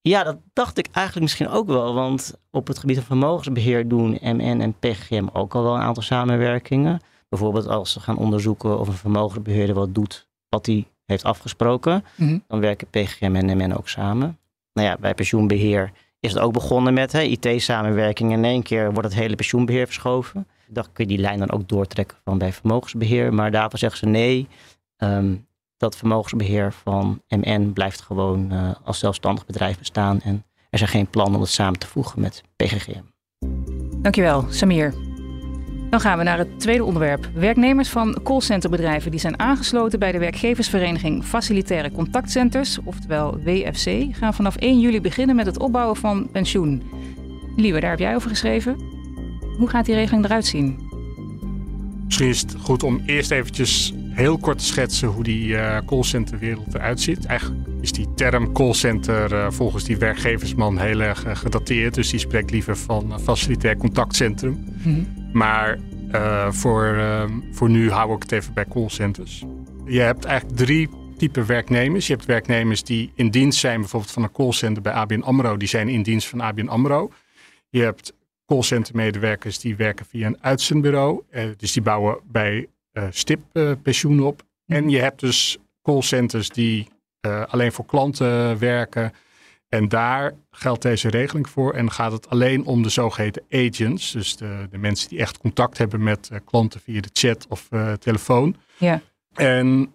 Ja, 0.00 0.22
dat 0.22 0.36
dacht 0.52 0.78
ik 0.78 0.86
eigenlijk 0.92 1.26
misschien 1.26 1.48
ook 1.48 1.66
wel. 1.66 1.94
Want 1.94 2.34
op 2.50 2.66
het 2.66 2.78
gebied 2.78 2.96
van 2.96 3.04
vermogensbeheer 3.04 3.88
doen 3.88 4.18
MN 4.20 4.60
en 4.60 4.78
PGM 4.78 5.26
ook 5.32 5.54
al 5.54 5.62
wel 5.62 5.74
een 5.74 5.80
aantal 5.80 6.02
samenwerkingen. 6.02 7.00
Bijvoorbeeld 7.28 7.66
als 7.66 7.92
ze 7.92 8.00
gaan 8.00 8.16
onderzoeken 8.16 8.78
of 8.78 8.88
een 8.88 8.94
vermogensbeheerder 8.94 9.74
wat 9.74 9.94
doet 9.94 10.28
wat 10.48 10.66
hij 10.66 10.86
heeft 11.04 11.24
afgesproken. 11.24 12.04
Mhm. 12.16 12.38
Dan 12.48 12.60
werken 12.60 12.86
PGM 12.90 13.34
en 13.34 13.56
MN 13.56 13.72
ook 13.72 13.88
samen. 13.88 14.38
Nou 14.72 14.88
ja, 14.88 14.96
bij 15.00 15.14
pensioenbeheer 15.14 15.92
is 16.20 16.32
het 16.32 16.42
ook 16.42 16.52
begonnen 16.52 16.94
met 16.94 17.14
IT-samenwerking. 17.14 18.32
In 18.32 18.44
één 18.44 18.62
keer 18.62 18.92
wordt 18.92 19.08
het 19.08 19.18
hele 19.18 19.36
pensioenbeheer 19.36 19.86
verschoven. 19.86 20.46
Ik 20.68 20.74
dacht, 20.74 20.90
kun 20.92 21.04
je 21.08 21.14
die 21.14 21.20
lijn 21.20 21.38
dan 21.38 21.50
ook 21.50 21.68
doortrekken 21.68 22.16
van 22.24 22.38
bij 22.38 22.52
vermogensbeheer. 22.52 23.34
Maar 23.34 23.50
daarvoor 23.50 23.78
zeggen 23.78 23.98
ze 23.98 24.06
nee. 24.06 24.48
Ehm, 24.96 25.36
dat 25.76 25.96
vermogensbeheer 25.96 26.72
van 26.72 27.22
MN 27.28 27.70
blijft 27.72 28.00
gewoon 28.00 28.52
eh, 28.52 28.70
als 28.84 28.98
zelfstandig 28.98 29.46
bedrijf 29.46 29.78
bestaan. 29.78 30.20
En 30.20 30.44
er 30.70 30.78
zijn 30.78 30.90
geen 30.90 31.06
plannen 31.06 31.34
om 31.34 31.40
het 31.40 31.50
samen 31.50 31.78
te 31.78 31.86
voegen 31.86 32.20
met 32.20 32.42
PGGM. 32.56 33.02
Dankjewel, 34.02 34.44
Samir. 34.48 34.94
Dan 35.90 36.00
gaan 36.00 36.18
we 36.18 36.24
naar 36.24 36.38
het 36.38 36.60
tweede 36.60 36.84
onderwerp. 36.84 37.30
Werknemers 37.34 37.88
van 37.88 38.18
callcenterbedrijven 38.22 39.10
die 39.10 39.20
zijn 39.20 39.38
aangesloten 39.38 39.98
bij 39.98 40.12
de 40.12 40.18
werkgeversvereniging 40.18 41.24
Facilitaire 41.24 41.92
Contactcenters, 41.92 42.78
oftewel 42.84 43.38
WFC, 43.38 44.16
gaan 44.16 44.34
vanaf 44.34 44.56
1 44.56 44.80
juli 44.80 45.00
beginnen 45.00 45.36
met 45.36 45.46
het 45.46 45.58
opbouwen 45.58 45.96
van 45.96 46.28
pensioen. 46.30 46.82
Liewe, 47.56 47.80
daar 47.80 47.90
heb 47.90 47.98
jij 47.98 48.14
over 48.14 48.28
geschreven. 48.28 48.76
Hoe 49.58 49.68
gaat 49.68 49.84
die 49.84 49.94
regeling 49.94 50.24
eruit 50.24 50.46
zien? 50.46 50.88
Misschien 52.04 52.28
is 52.28 52.40
het 52.40 52.54
goed 52.60 52.82
om 52.82 53.02
eerst 53.06 53.30
eventjes 53.30 53.92
heel 54.14 54.38
kort 54.38 54.58
te 54.58 54.64
schetsen 54.64 55.08
hoe 55.08 55.22
die 55.22 55.56
eh 55.56 55.78
callcenterwereld 55.86 56.74
eruit 56.74 57.00
ziet. 57.00 57.26
Eigenlijk 57.26 57.60
is 57.80 57.92
die 57.92 58.14
term 58.14 58.52
callcenter 58.52 59.34
eh, 59.34 59.50
volgens 59.50 59.84
die 59.84 59.96
werkgeversman 59.96 60.78
heel 60.78 61.00
erg 61.00 61.24
eh, 61.24 61.36
gedateerd. 61.36 61.94
Dus 61.94 62.10
die 62.10 62.18
spreekt 62.18 62.50
liever 62.50 62.76
van 62.76 63.10
uh, 63.10 63.18
facilitair 63.18 63.76
contactcentrum. 63.76 64.64
Maar 65.32 65.78
uh, 66.14 66.50
voor, 66.50 66.94
uh, 66.96 67.24
voor 67.52 67.70
nu 67.70 67.90
hou 67.90 68.14
ik 68.14 68.22
het 68.22 68.32
even 68.32 68.54
bij 68.54 68.64
callcenters. 68.64 69.44
Je 69.84 70.00
hebt 70.00 70.24
eigenlijk 70.24 70.58
drie 70.58 70.88
typen 71.16 71.46
werknemers. 71.46 72.06
Je 72.06 72.12
hebt 72.12 72.26
werknemers 72.26 72.82
die 72.82 73.12
in 73.14 73.30
dienst 73.30 73.58
zijn 73.58 73.80
bijvoorbeeld 73.80 74.12
van 74.12 74.22
een 74.22 74.32
callcenter 74.32 74.82
bij 74.82 74.92
ABN 74.92 75.20
AMRO. 75.20 75.56
Die 75.56 75.68
zijn 75.68 75.88
in 75.88 76.02
dienst 76.02 76.28
van 76.28 76.40
ABN 76.40 76.68
AMRO. 76.68 77.10
Je 77.68 77.82
hebt 77.82 78.14
callcentermedewerkers 78.46 79.58
die 79.58 79.76
werken 79.76 80.06
via 80.06 80.26
een 80.26 80.38
uitzendbureau. 80.40 81.22
Uh, 81.30 81.42
dus 81.56 81.72
die 81.72 81.82
bouwen 81.82 82.18
bij 82.30 82.68
uh, 82.94 83.04
stip 83.10 83.40
uh, 83.52 83.72
pensioen 83.82 84.20
op. 84.20 84.42
En 84.66 84.88
je 84.88 85.00
hebt 85.00 85.20
dus 85.20 85.58
callcenters 85.82 86.48
die 86.48 86.88
alleen 87.46 87.72
voor 87.72 87.86
klanten 87.86 88.58
werken. 88.58 89.12
En 89.68 89.88
daar 89.88 90.34
geldt 90.50 90.82
deze 90.82 91.08
regeling 91.08 91.48
voor. 91.48 91.72
En 91.72 91.90
gaat 91.90 92.12
het 92.12 92.30
alleen 92.30 92.64
om 92.64 92.82
de 92.82 92.88
zogeheten 92.88 93.42
agents. 93.50 94.12
Dus 94.12 94.36
de, 94.36 94.66
de 94.70 94.78
mensen 94.78 95.08
die 95.08 95.18
echt 95.18 95.38
contact 95.38 95.78
hebben 95.78 96.02
met 96.02 96.30
klanten 96.44 96.80
via 96.80 97.00
de 97.00 97.10
chat 97.12 97.46
of 97.48 97.68
telefoon. 97.98 98.56
Ja. 98.78 99.00
En 99.34 99.94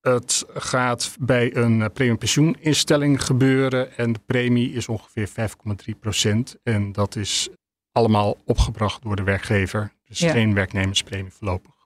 het 0.00 0.44
gaat 0.54 1.16
bij 1.20 1.56
een 1.56 1.92
premium 1.92 2.18
pensioeninstelling 2.18 3.24
gebeuren. 3.24 3.96
En 3.96 4.12
de 4.12 4.20
premie 4.26 4.72
is 4.72 4.88
ongeveer 4.88 5.28
5,3 5.28 5.98
procent. 6.00 6.56
En 6.62 6.92
dat 6.92 7.16
is 7.16 7.48
allemaal 7.92 8.36
opgebracht 8.44 9.02
door 9.02 9.16
de 9.16 9.22
werkgever. 9.22 9.92
Dus 10.04 10.20
geen 10.20 10.54
werknemerspremie 10.54 11.32
voorlopig. 11.32 11.81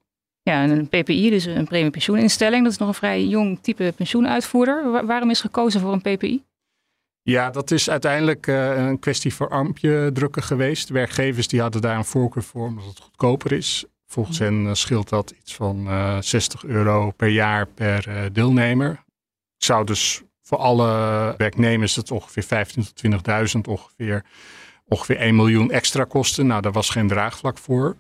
Ja, 0.47 0.63
en 0.63 0.71
een 0.71 0.89
PPI, 0.89 1.31
dus 1.31 1.45
een 1.45 1.65
premie 1.65 1.91
pensioeninstelling, 1.91 2.63
dat 2.63 2.73
is 2.73 2.79
nog 2.79 2.89
een 2.89 2.95
vrij 2.95 3.25
jong 3.25 3.59
type 3.61 3.93
pensioenuitvoerder. 3.97 5.07
waarom 5.07 5.31
is 5.31 5.41
gekozen 5.41 5.81
voor 5.81 5.93
een 5.93 6.17
PPI? 6.17 6.43
Ja, 7.23 7.51
dat 7.51 7.71
is 7.71 7.91
uiteindelijk 7.91 8.47
uh, 8.47 8.87
een 8.87 8.99
kwestie 8.99 9.35
voor 9.35 9.49
armpje 9.49 10.11
drukken 10.13 10.43
geweest. 10.43 10.89
werkgevers 10.89 11.49
die 11.49 11.61
hadden 11.61 11.81
daar 11.81 11.97
een 11.97 12.05
voorkeur 12.05 12.43
voor 12.43 12.67
omdat 12.67 12.85
het 12.85 13.01
goedkoper 13.01 13.53
is. 13.53 13.85
Volgens 14.07 14.39
hen 14.39 14.65
uh, 14.65 14.75
scheelt 14.75 15.09
dat 15.09 15.31
iets 15.31 15.55
van 15.55 15.87
uh, 15.87 16.17
eh, 16.17 16.23
60 16.23 16.65
euro 16.65 17.11
per 17.11 17.29
jaar 17.29 17.67
per 17.67 18.33
deelnemer. 18.33 18.89
Het 19.55 19.65
zou 19.65 19.85
dus 19.85 20.23
voor 20.43 20.59
alle 20.59 20.89
werknemers 21.37 21.97
het 21.97 22.11
ongeveer 22.11 22.45
15.000 22.45 22.73
tot 22.75 23.03
20.000 23.57 23.61
ongeveer, 23.69 24.25
ongeveer 24.85 25.17
1 25.17 25.37
miljoen 25.37 25.71
extra 25.71 26.05
kosten. 26.05 26.47
Nou, 26.47 26.63
daar 26.63 26.73
was 26.73 26.91
geen 26.91 27.09
draagvlak 27.09 27.59
voor. 27.59 27.97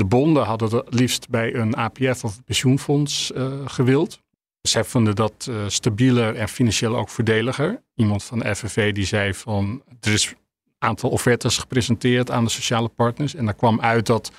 De 0.00 0.06
bonden 0.06 0.44
hadden 0.44 0.76
het 0.76 0.94
liefst 0.94 1.28
bij 1.28 1.54
een 1.54 1.76
APF 1.76 2.24
of 2.24 2.44
pensioenfonds 2.44 3.32
uh, 3.36 3.52
gewild. 3.64 4.20
Zij 4.60 4.84
vonden 4.84 5.16
dat 5.16 5.46
uh, 5.50 5.56
stabieler 5.66 6.36
en 6.36 6.48
financieel 6.48 6.96
ook 6.96 7.08
voordeliger. 7.08 7.82
Iemand 7.94 8.24
van 8.24 8.38
de 8.38 8.56
FNV 8.56 8.92
die 8.92 9.04
zei 9.04 9.34
van 9.34 9.82
er 10.00 10.12
is 10.12 10.26
een 10.26 10.36
aantal 10.78 11.10
offertes 11.10 11.58
gepresenteerd 11.58 12.30
aan 12.30 12.44
de 12.44 12.50
sociale 12.50 12.88
partners. 12.88 13.34
En 13.34 13.44
daar 13.44 13.54
kwam 13.54 13.80
uit 13.80 14.06
dat 14.06 14.32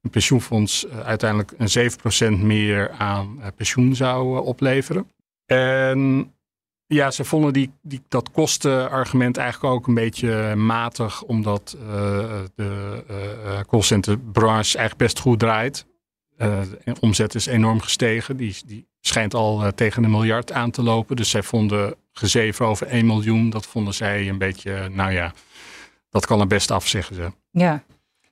een 0.00 0.10
pensioenfonds 0.10 0.84
uh, 0.84 1.00
uiteindelijk 1.00 1.52
een 1.58 2.38
7% 2.38 2.42
meer 2.42 2.90
aan 2.90 3.40
pensioen 3.56 3.94
zou 3.94 4.44
opleveren. 4.44 5.10
En 5.46 6.32
ja, 6.86 7.10
ze 7.10 7.24
vonden 7.24 7.52
die, 7.52 7.70
die, 7.82 8.02
dat 8.08 8.30
kostenargument 8.30 9.36
eigenlijk 9.36 9.74
ook 9.74 9.86
een 9.86 9.94
beetje 9.94 10.54
matig, 10.54 11.22
omdat 11.22 11.76
uh, 11.80 11.88
de 12.54 13.04
uh, 13.10 13.60
callcenterbranche 13.68 14.78
eigenlijk 14.78 14.96
best 14.96 15.18
goed 15.18 15.38
draait. 15.38 15.86
Uh, 16.38 16.60
omzet 17.00 17.34
is 17.34 17.46
enorm 17.46 17.80
gestegen. 17.80 18.36
Die, 18.36 18.56
die 18.66 18.86
schijnt 19.00 19.34
al 19.34 19.72
tegen 19.74 20.04
een 20.04 20.10
miljard 20.10 20.52
aan 20.52 20.70
te 20.70 20.82
lopen. 20.82 21.16
Dus 21.16 21.30
zij 21.30 21.42
vonden 21.42 21.94
gezeven 22.12 22.66
over 22.66 22.86
1 22.86 23.06
miljoen. 23.06 23.50
Dat 23.50 23.66
vonden 23.66 23.94
zij 23.94 24.28
een 24.28 24.38
beetje, 24.38 24.88
nou 24.88 25.12
ja, 25.12 25.32
dat 26.10 26.26
kan 26.26 26.40
er 26.40 26.46
best 26.46 26.70
af, 26.70 26.86
zeggen 26.86 27.14
ze. 27.14 27.32
Ja. 27.50 27.84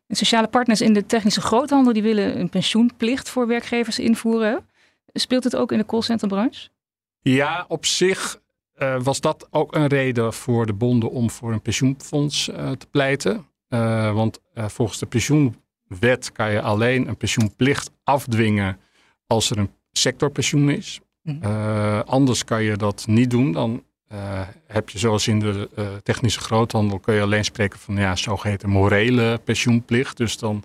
En 0.07 0.17
sociale 0.17 0.49
partners 0.49 0.81
in 0.81 0.93
de 0.93 1.07
technische 1.07 1.41
groothandel 1.41 1.93
die 1.93 2.03
willen 2.03 2.41
een 2.41 2.49
pensioenplicht 2.49 3.29
voor 3.29 3.47
werkgevers 3.47 3.99
invoeren. 3.99 4.67
Speelt 5.13 5.45
het 5.45 5.57
ook 5.57 5.73
in 5.73 5.79
de 5.79 5.87
callcenterbranche? 5.87 6.69
Ja, 7.23 7.65
op 7.69 7.87
zich 7.87 8.41
uh, 8.79 9.03
was 9.03 9.21
dat 9.21 9.49
ook 9.51 9.75
een 9.75 9.87
reden 9.87 10.33
voor 10.33 10.67
de 10.67 10.73
bonden 10.73 11.11
om 11.11 11.31
voor 11.31 11.53
een 11.53 11.61
pensioenfonds 11.61 12.49
uh, 12.49 12.71
te 12.71 12.87
pleiten. 12.87 13.47
Uh, 13.69 14.15
want 14.15 14.41
volgens 14.55 14.99
de 14.99 15.07
pensioenwet 15.07 16.33
kan 16.33 16.53
je 16.53 16.61
alleen 16.61 17.09
een 17.09 17.17
pensioenplicht 17.17 17.91
afdwingen 18.05 18.79
als 19.27 19.51
er 19.51 19.59
een 19.59 19.71
sectorpensioen 19.93 20.71
is. 20.71 21.01
Mm. 21.23 21.43
anders 22.07 22.45
kan 22.45 22.63
je 22.63 22.77
dat 22.77 23.05
niet 23.07 23.31
doen. 23.31 23.53
Dan 23.53 23.85
heb 24.67 24.89
je 24.89 24.99
zoals 24.99 25.29
in 25.29 25.39
de 25.39 25.69
technische 26.03 26.41
groothandel 26.41 26.99
kun 26.99 27.15
je 27.15 27.23
alleen 27.23 27.45
spreken 27.45 27.79
van 27.79 27.97
ja, 27.97 28.17
zogeheten 28.17 28.69
morele 28.69 29.41
pensioenplicht. 29.45 30.17
Dus 30.17 30.37
dan 30.37 30.65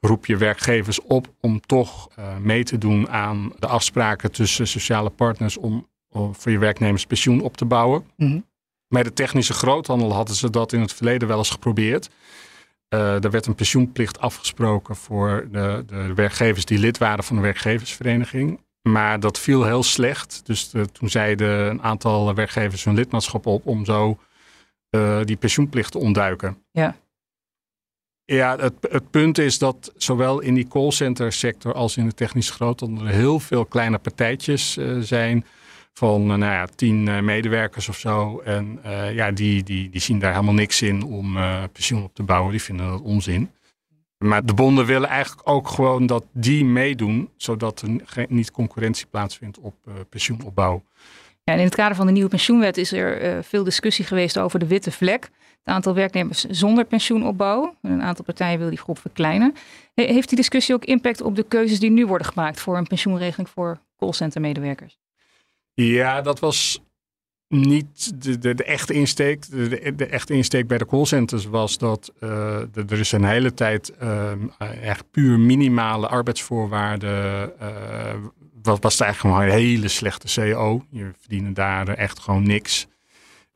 roep 0.00 0.26
je 0.26 0.36
werkgevers 0.36 1.00
op 1.00 1.34
om 1.40 1.60
toch 1.60 2.08
mee 2.40 2.64
te 2.64 2.78
doen 2.78 3.08
aan 3.08 3.52
de 3.58 3.66
afspraken 3.66 4.32
tussen 4.32 4.66
sociale 4.66 5.10
partners 5.10 5.56
om 5.56 5.86
voor 6.10 6.52
je 6.52 6.58
werknemers 6.58 7.06
pensioen 7.06 7.40
op 7.40 7.56
te 7.56 7.64
bouwen. 7.64 8.04
Mm 8.16 8.46
Bij 8.88 9.02
de 9.02 9.12
technische 9.12 9.52
groothandel 9.52 10.12
hadden 10.12 10.36
ze 10.36 10.50
dat 10.50 10.72
in 10.72 10.80
het 10.80 10.92
verleden 10.92 11.28
wel 11.28 11.38
eens 11.38 11.50
geprobeerd. 11.50 12.10
Uh, 12.94 13.24
er 13.24 13.30
werd 13.30 13.46
een 13.46 13.54
pensioenplicht 13.54 14.20
afgesproken 14.20 14.96
voor 14.96 15.48
de, 15.52 15.84
de, 15.86 16.14
werkgevers 16.14 16.64
die 16.64 16.78
lid 16.78 16.98
waren 16.98 17.24
van 17.24 17.36
de 17.36 17.42
werkgeversvereniging. 17.42 18.60
Maar 18.82 19.20
dat 19.20 19.38
viel 19.38 19.64
heel 19.64 19.82
slecht. 19.82 20.40
Dus 20.44 20.72
toen 20.92 21.08
zeiden 21.08 21.70
een 21.70 21.82
aantal 21.82 22.34
werkgevers 22.34 22.84
hun 22.84 22.94
lidmaatschap 22.94 23.46
op 23.46 23.66
om 23.66 23.84
zo 23.84 24.18
uh, 24.90 25.20
die 25.24 25.36
pensioenplicht 25.36 25.92
te 25.92 25.98
ontduiken. 25.98 26.62
Ja. 26.70 26.96
Ja, 28.30 28.56
het, 28.56 28.74
het, 28.80 29.10
punt 29.10 29.38
is 29.38 29.58
dat 29.58 29.92
zowel 29.96 30.40
in 30.40 30.54
die 30.54 30.68
callcenter 30.68 31.32
sector 31.32 31.74
als 31.74 31.96
in 31.96 32.06
de 32.06 32.14
technische 32.14 32.52
groothandel 32.52 33.06
er 33.06 33.12
heel 33.12 33.40
veel 33.40 33.64
kleine 33.64 33.98
partijtjes 33.98 34.76
uh, 34.76 34.98
zijn 35.00 35.44
van 35.92 36.20
uh, 36.20 36.26
nou 36.26 36.52
ja, 36.52 36.66
tien 36.74 37.06
uh, 37.06 37.20
medewerkers 37.20 37.88
of 37.88 37.98
zo. 37.98 38.40
En 38.40 38.80
ja, 39.12 39.30
die, 39.30 39.62
die, 39.62 39.90
die 39.90 40.00
zien 40.00 40.18
daar 40.18 40.32
helemaal 40.32 40.54
niks 40.54 40.82
in 40.82 41.02
om 41.04 41.36
pensioen 41.72 42.02
op 42.02 42.14
te 42.14 42.22
bouwen. 42.22 42.50
Die 42.50 42.62
vinden 42.62 42.88
dat 42.88 43.00
onzin. 43.00 43.50
Maar 44.18 44.44
de 44.44 44.54
bonden 44.54 44.86
willen 44.86 45.08
eigenlijk 45.08 45.48
ook 45.48 45.68
gewoon 45.68 46.06
dat 46.06 46.24
die 46.32 46.64
meedoen, 46.64 47.30
zodat 47.36 47.82
er 47.82 48.26
niet 48.28 48.50
concurrentie 48.50 49.06
plaatsvindt 49.06 49.58
op 49.58 49.74
pensioenopbouw. 50.08 50.82
En 51.52 51.58
in 51.58 51.64
het 51.64 51.74
kader 51.74 51.96
van 51.96 52.06
de 52.06 52.12
nieuwe 52.12 52.28
pensioenwet 52.28 52.76
is 52.76 52.92
er 52.92 53.44
veel 53.44 53.64
discussie 53.64 54.04
geweest 54.04 54.38
over 54.38 54.58
de 54.58 54.66
witte 54.66 54.90
vlek. 54.90 55.22
Het 55.22 55.74
aantal 55.74 55.94
werknemers 55.94 56.44
zonder 56.44 56.84
pensioenopbouw. 56.84 57.74
Een 57.82 58.02
aantal 58.02 58.24
partijen 58.24 58.58
wil 58.58 58.68
die 58.68 58.78
groep 58.78 58.98
verkleinen. 58.98 59.54
Heeft 59.94 60.28
die 60.28 60.36
discussie 60.36 60.74
ook 60.74 60.84
impact 60.84 61.20
op 61.20 61.36
de 61.36 61.42
keuzes 61.42 61.80
die 61.80 61.90
nu 61.90 62.06
worden 62.06 62.26
gemaakt 62.26 62.60
voor 62.60 62.76
een 62.76 62.86
pensioenregeling 62.86 63.48
voor 63.48 63.78
callcentermedewerkers? 63.96 64.98
Ja, 65.74 66.20
dat 66.20 66.38
was 66.38 66.82
niet 67.48 68.22
de, 68.22 68.38
de, 68.38 68.54
de 68.54 68.64
echte 68.64 68.94
insteek. 68.94 69.50
De, 69.50 69.94
de, 69.94 70.06
echte 70.06 70.34
insteek 70.34 70.66
bij 70.66 70.78
de 70.78 70.86
callcenters 70.86 71.44
was 71.44 71.78
dat 71.78 72.12
uh, 72.20 72.60
er 72.76 72.98
is 72.98 73.12
een 73.12 73.24
hele 73.24 73.54
tijd 73.54 73.92
uh, 74.02 74.32
echt 74.82 75.10
puur 75.10 75.38
minimale 75.38 76.08
arbeidsvoorwaarden. 76.08 77.52
Wat 78.68 78.82
was 78.82 79.00
eigenlijk 79.00 79.34
gewoon 79.34 79.50
een 79.50 79.62
hele 79.62 79.88
slechte 79.88 80.40
CO. 80.40 80.84
Je 80.90 81.10
verdiende 81.20 81.52
daar 81.52 81.88
echt 81.88 82.18
gewoon 82.18 82.42
niks. 82.42 82.86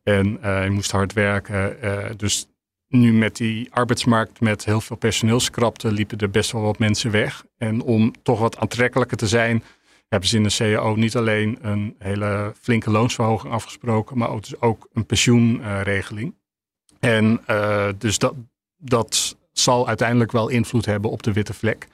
En 0.02 0.26
je 0.42 0.70
moest 0.70 0.90
hard 0.90 1.12
werken. 1.12 1.76
dus 2.16 2.46
nu 2.88 3.12
met 3.12 3.36
die 3.36 3.68
arbeidsmarkt 3.70 4.40
met 4.40 4.64
heel 4.64 4.80
veel 4.80 4.96
personeelskrapte 4.96 5.92
liepen 5.92 6.18
er 6.18 6.30
best 6.30 6.52
wel 6.52 6.62
wat 6.62 6.78
mensen 6.78 7.10
weg. 7.10 7.44
En 7.58 7.82
om 7.82 8.12
toch 8.22 8.38
wat 8.38 8.58
aantrekkelijker 8.58 9.16
te 9.16 9.28
zijn 9.28 9.62
hebben 10.12 10.28
ze 10.28 10.36
in 10.36 10.42
de 10.42 10.54
CAO 10.56 10.94
niet 10.94 11.16
alleen 11.16 11.58
een 11.60 11.94
hele 11.98 12.52
flinke 12.60 12.90
loonsverhoging 12.90 13.52
afgesproken, 13.52 14.18
maar 14.18 14.30
ook, 14.30 14.42
dus 14.42 14.60
ook 14.60 14.88
een 14.92 15.06
pensioenregeling. 15.06 16.34
en 17.00 17.40
uh, 17.50 17.88
dus 17.98 18.18
dat, 18.18 18.34
dat 18.76 19.36
zal 19.52 19.88
uiteindelijk 19.88 20.32
wel 20.32 20.48
invloed 20.48 20.86
hebben 20.86 21.10
op 21.10 21.22
de 21.22 21.32
witte 21.32 21.54
vlek. 21.54 21.88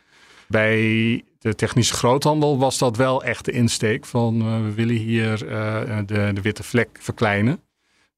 Bij 0.48 1.22
de 1.38 1.54
technische 1.54 1.94
groothandel 1.94 2.58
was 2.58 2.78
dat 2.78 2.96
wel 2.96 3.24
echt 3.24 3.44
de 3.44 3.52
insteek 3.52 4.06
van 4.06 4.36
uh, 4.36 4.62
we 4.62 4.74
willen 4.74 4.96
hier 4.96 5.44
uh, 5.44 5.98
de, 6.06 6.30
de 6.34 6.40
witte 6.42 6.62
vlek 6.62 6.88
verkleinen. 7.00 7.60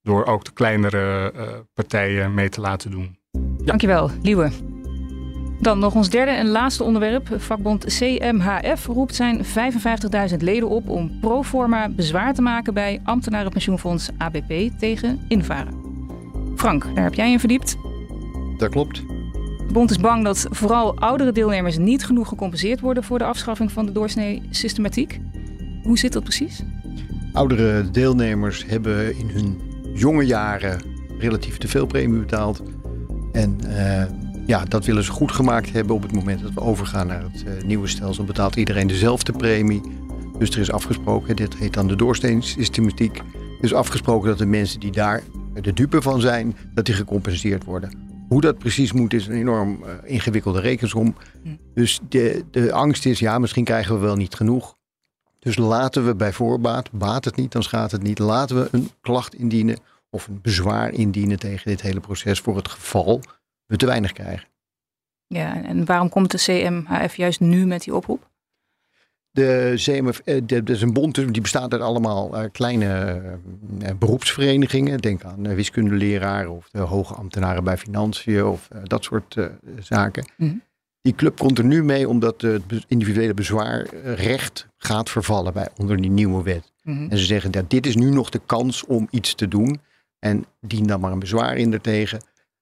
Door 0.03 0.25
ook 0.25 0.43
de 0.45 0.51
kleinere 0.53 1.33
partijen 1.73 2.33
mee 2.33 2.49
te 2.49 2.61
laten 2.61 2.91
doen. 2.91 3.17
Ja. 3.31 3.39
Dankjewel, 3.65 4.09
Liewe. 4.21 4.51
Dan 5.61 5.79
nog 5.79 5.95
ons 5.95 6.09
derde 6.09 6.31
en 6.31 6.47
laatste 6.47 6.83
onderwerp. 6.83 7.27
Vakbond 7.37 7.85
CMHF 7.85 8.85
roept 8.85 9.15
zijn 9.15 9.45
55.000 9.45 10.37
leden 10.37 10.69
op 10.69 10.89
om 10.89 11.19
pro 11.19 11.43
forma 11.43 11.89
bezwaar 11.89 12.33
te 12.33 12.41
maken 12.41 12.73
bij 12.73 12.99
ambtenarenpensioenfonds 13.03 14.09
ABP 14.17 14.79
tegen 14.79 15.25
invaren. 15.27 15.73
Frank, 16.55 16.95
daar 16.95 17.03
heb 17.03 17.13
jij 17.13 17.31
in 17.31 17.39
verdiept. 17.39 17.77
Dat 18.57 18.69
klopt. 18.69 19.10
Bond 19.71 19.91
is 19.91 19.99
bang 19.99 20.23
dat 20.23 20.47
vooral 20.49 20.97
oudere 20.97 21.31
deelnemers 21.31 21.77
niet 21.77 22.05
genoeg 22.05 22.27
gecompenseerd 22.27 22.79
worden 22.79 23.03
voor 23.03 23.17
de 23.17 23.23
afschaffing 23.23 23.71
van 23.71 23.85
de 23.85 23.91
doorsnee 23.91 24.41
systematiek. 24.49 25.19
Hoe 25.83 25.97
zit 25.97 26.13
dat 26.13 26.23
precies? 26.23 26.63
Oudere 27.33 27.91
deelnemers 27.91 28.65
hebben 28.67 29.17
in 29.17 29.29
hun 29.29 29.61
jonge 29.93 30.25
jaren 30.25 30.81
relatief 31.19 31.57
te 31.57 31.67
veel 31.67 31.85
premie 31.85 32.19
betaald. 32.19 32.61
En 33.31 33.57
uh, 33.67 34.03
ja, 34.45 34.65
dat 34.65 34.85
willen 34.85 35.03
ze 35.03 35.11
goed 35.11 35.31
gemaakt 35.31 35.71
hebben 35.71 35.95
op 35.95 36.01
het 36.01 36.13
moment 36.13 36.41
dat 36.41 36.53
we 36.53 36.61
overgaan 36.61 37.07
naar 37.07 37.23
het 37.23 37.43
uh, 37.47 37.63
nieuwe 37.63 37.87
stelsel. 37.87 38.23
Betaalt 38.23 38.55
iedereen 38.55 38.87
dezelfde 38.87 39.31
premie. 39.31 39.81
Dus 40.37 40.49
er 40.49 40.59
is 40.59 40.71
afgesproken, 40.71 41.35
dit 41.35 41.55
heet 41.55 41.73
dan 41.73 41.87
de 41.87 41.95
doorsteensystematiek. 41.95 43.21
Dus 43.61 43.73
afgesproken 43.73 44.29
dat 44.29 44.37
de 44.37 44.45
mensen 44.45 44.79
die 44.79 44.91
daar 44.91 45.23
de 45.61 45.73
dupe 45.73 46.01
van 46.01 46.21
zijn, 46.21 46.55
dat 46.73 46.85
die 46.85 46.95
gecompenseerd 46.95 47.63
worden. 47.63 48.10
Hoe 48.31 48.41
dat 48.41 48.57
precies 48.57 48.91
moet, 48.91 49.13
is 49.13 49.27
een 49.27 49.33
enorm 49.33 49.83
uh, 49.83 49.93
ingewikkelde 50.03 50.59
rekensom. 50.59 51.15
Hm. 51.43 51.55
Dus 51.73 51.99
de, 52.09 52.45
de 52.51 52.73
angst 52.73 53.05
is, 53.05 53.19
ja, 53.19 53.39
misschien 53.39 53.63
krijgen 53.63 53.93
we 53.95 54.01
wel 54.01 54.15
niet 54.15 54.35
genoeg. 54.35 54.77
Dus 55.39 55.57
laten 55.57 56.05
we 56.05 56.15
bij 56.15 56.33
voorbaat, 56.33 56.91
baat 56.91 57.25
het 57.25 57.35
niet, 57.35 57.51
dan 57.51 57.63
schaadt 57.63 57.91
het 57.91 58.03
niet. 58.03 58.19
Laten 58.19 58.61
we 58.61 58.67
een 58.71 58.89
klacht 59.01 59.35
indienen 59.35 59.79
of 60.09 60.27
een 60.27 60.39
bezwaar 60.41 60.93
indienen 60.93 61.39
tegen 61.39 61.69
dit 61.69 61.81
hele 61.81 61.99
proces 61.99 62.39
voor 62.39 62.55
het 62.55 62.67
geval 62.67 63.21
we 63.65 63.75
te 63.75 63.85
weinig 63.85 64.11
krijgen. 64.11 64.47
Ja, 65.27 65.63
en 65.63 65.85
waarom 65.85 66.09
komt 66.09 66.31
de 66.31 66.37
CMHF 66.37 67.15
juist 67.15 67.39
nu 67.39 67.65
met 67.65 67.83
die 67.83 67.95
oproep? 67.95 68.30
De 69.31 69.73
CMF, 69.75 70.19
eh, 70.19 70.41
dat 70.45 70.69
is 70.69 70.81
een 70.81 70.93
bond 70.93 71.15
die 71.15 71.41
bestaat 71.41 71.73
uit 71.73 71.81
allemaal 71.81 72.37
eh, 72.37 72.49
kleine 72.51 73.21
eh, 73.81 73.91
beroepsverenigingen. 73.99 74.99
Denk 74.99 75.23
aan 75.23 75.55
wiskundeleraren 75.55 76.51
of 76.51 76.69
de 76.71 76.79
hoge 76.79 77.13
ambtenaren 77.13 77.63
bij 77.63 77.77
financiën 77.77 78.45
of 78.45 78.67
dat 78.83 79.03
soort 79.03 79.35
zaken. 79.79 80.31
Mhm. 80.37 80.55
Die 81.01 81.15
club 81.15 81.37
komt 81.37 81.57
er 81.57 81.65
nu 81.65 81.83
mee 81.83 82.09
omdat 82.09 82.41
het 82.41 82.63
individuele 82.87 83.33
bezwaarrecht 83.33 84.67
gaat 84.77 85.09
vervallen 85.09 85.53
bij, 85.53 85.69
onder 85.77 85.97
die 85.97 86.11
nieuwe 86.11 86.43
wet. 86.43 86.71
Mhm. 86.83 87.07
En 87.09 87.17
ze 87.17 87.25
zeggen 87.25 87.51
dat 87.51 87.69
dit 87.69 87.85
is 87.85 87.95
nu 87.95 88.09
nog 88.09 88.29
de 88.29 88.41
kans 88.45 88.85
om 88.85 89.07
iets 89.11 89.35
te 89.35 89.47
doen. 89.47 89.81
En 90.19 90.45
dien 90.59 90.87
dan 90.87 90.99
maar 90.99 91.11
een 91.11 91.19
bezwaar 91.19 91.57
in 91.57 91.73
ertegen. 91.73 92.21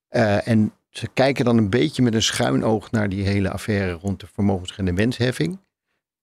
Uh, 0.10 0.48
en 0.48 0.74
ze 0.90 1.08
kijken 1.14 1.46
dan 1.46 1.58
een 1.58 1.70
beetje 1.70 2.02
met 2.02 2.14
een 2.14 2.22
schuin 2.22 2.64
oog 2.64 2.92
naar 2.92 3.10
die 3.10 3.24
hele 3.24 3.50
affaire 3.50 3.92
rond 3.92 4.20
de 4.20 4.28
vermogensrendementsheffing. 4.34 5.60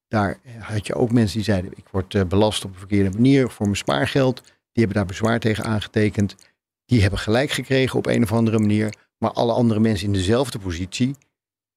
Daar 0.09 0.39
had 0.59 0.87
je 0.87 0.95
ook 0.95 1.13
mensen 1.13 1.37
die 1.37 1.45
zeiden: 1.45 1.71
Ik 1.75 1.89
word 1.91 2.15
eh, 2.15 2.25
belast 2.25 2.65
op 2.65 2.73
een 2.73 2.79
verkeerde 2.79 3.11
manier 3.11 3.51
voor 3.51 3.65
mijn 3.65 3.77
spaargeld. 3.77 4.43
Die 4.43 4.85
hebben 4.85 4.95
daar 4.95 5.07
bezwaar 5.07 5.41
tegen 5.41 5.65
aangetekend. 5.65 6.37
Die 6.85 7.01
hebben 7.01 7.19
gelijk 7.19 7.51
gekregen 7.51 7.99
op 7.99 8.07
een 8.07 8.23
of 8.23 8.33
andere 8.33 8.59
manier. 8.59 8.95
Maar 9.19 9.31
alle 9.31 9.53
andere 9.53 9.81
mensen 9.81 10.07
in 10.07 10.13
dezelfde 10.13 10.59
positie 10.59 11.17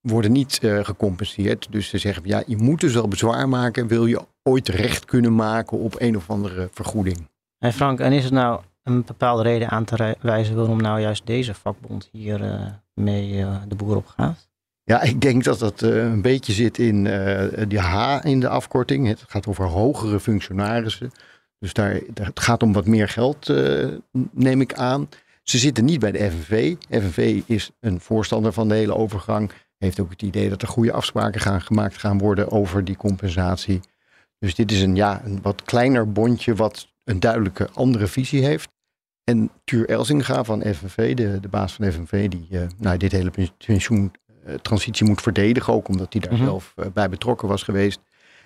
worden 0.01 0.31
niet 0.31 0.59
uh, 0.63 0.83
gecompenseerd. 0.83 1.67
Dus 1.71 1.89
ze 1.89 1.97
zeggen: 1.97 2.23
Ja, 2.25 2.43
je 2.45 2.57
moet 2.57 2.79
dus 2.79 2.93
wel 2.93 3.07
bezwaar 3.07 3.49
maken. 3.49 3.87
Wil 3.87 4.05
je 4.05 4.25
ooit 4.43 4.67
recht 4.67 5.05
kunnen 5.05 5.35
maken 5.35 5.77
op 5.77 5.95
een 5.97 6.15
of 6.15 6.29
andere 6.29 6.69
vergoeding? 6.71 7.27
Hey 7.57 7.73
Frank, 7.73 7.99
en 7.99 8.11
is 8.11 8.23
het 8.23 8.33
nou 8.33 8.61
een 8.83 9.03
bepaalde 9.03 9.43
reden 9.43 9.69
aan 9.69 9.85
te 9.85 10.17
wijzen 10.21 10.55
waarom 10.55 10.81
nou 10.81 10.99
juist 10.99 11.25
deze 11.25 11.53
vakbond 11.53 12.09
hier 12.11 12.41
uh, 12.41 12.65
mee 12.93 13.45
de 13.67 13.75
boer 13.75 13.95
op 13.95 14.07
gaat? 14.07 14.49
Ja, 14.89 15.01
ik 15.01 15.21
denk 15.21 15.43
dat 15.43 15.59
dat 15.59 15.81
uh, 15.81 16.03
een 16.03 16.21
beetje 16.21 16.53
zit 16.53 16.77
in 16.77 17.05
uh, 17.05 17.43
die 17.67 17.79
H 17.79 18.19
in 18.23 18.39
de 18.39 18.47
afkorting. 18.47 19.07
Het 19.07 19.23
gaat 19.27 19.47
over 19.47 19.65
hogere 19.65 20.19
functionarissen. 20.19 21.11
Dus 21.59 21.73
daar, 21.73 21.99
het 22.13 22.39
gaat 22.39 22.63
om 22.63 22.73
wat 22.73 22.85
meer 22.85 23.07
geld, 23.07 23.49
uh, 23.49 23.87
neem 24.31 24.61
ik 24.61 24.73
aan. 24.73 25.09
Ze 25.43 25.57
zitten 25.57 25.85
niet 25.85 25.99
bij 25.99 26.11
de 26.11 26.31
FNV. 26.31 26.75
FNV 26.89 27.41
is 27.45 27.71
een 27.79 27.99
voorstander 27.99 28.53
van 28.53 28.67
de 28.67 28.75
hele 28.75 28.95
overgang. 28.95 29.51
Heeft 29.77 29.99
ook 29.99 30.09
het 30.09 30.21
idee 30.21 30.49
dat 30.49 30.61
er 30.61 30.67
goede 30.67 30.91
afspraken 30.91 31.41
gaan 31.41 31.61
gemaakt 31.61 31.97
gaan 31.97 32.17
worden 32.17 32.51
over 32.51 32.85
die 32.85 32.97
compensatie. 32.97 33.79
Dus 34.39 34.55
dit 34.55 34.71
is 34.71 34.81
een, 34.81 34.95
ja, 34.95 35.21
een 35.25 35.39
wat 35.41 35.63
kleiner 35.63 36.11
bondje 36.11 36.55
wat 36.55 36.87
een 37.03 37.19
duidelijke 37.19 37.69
andere 37.73 38.07
visie 38.07 38.45
heeft. 38.45 38.69
En 39.23 39.51
Tuur 39.63 39.89
Elsinga 39.89 40.43
van 40.43 40.61
FNV, 40.61 41.15
de, 41.15 41.39
de 41.39 41.47
baas 41.47 41.73
van 41.73 41.91
FNV, 41.91 42.29
die 42.29 42.47
nou, 42.77 42.97
dit 42.97 43.11
hele 43.11 43.31
pensioen 43.57 44.11
eh, 44.11 44.18
transitie 44.61 45.05
moet 45.05 45.21
verdedigen, 45.21 45.73
ook 45.73 45.87
omdat 45.87 46.13
hij 46.13 46.21
daar 46.21 46.33
mhm. 46.33 46.43
zelf 46.43 46.73
eh, 46.75 46.85
bij 46.93 47.09
betrokken 47.09 47.47
was 47.47 47.63
geweest. 47.63 47.99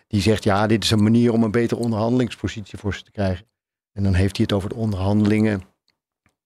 Die 0.07 0.21
zegt, 0.21 0.43
ja, 0.43 0.67
dit 0.67 0.83
is 0.83 0.91
een 0.91 1.03
manier 1.03 1.33
om 1.33 1.43
een 1.43 1.51
betere 1.51 1.79
onderhandelingspositie 1.79 2.77
voor 2.77 2.93
ze 2.93 3.03
te 3.03 3.11
krijgen. 3.11 3.45
En 3.93 4.03
dan 4.03 4.13
heeft 4.13 4.37
hij 4.37 4.45
het 4.49 4.55
over 4.55 4.69
de 4.69 4.75
onderhandelingen 4.75 5.61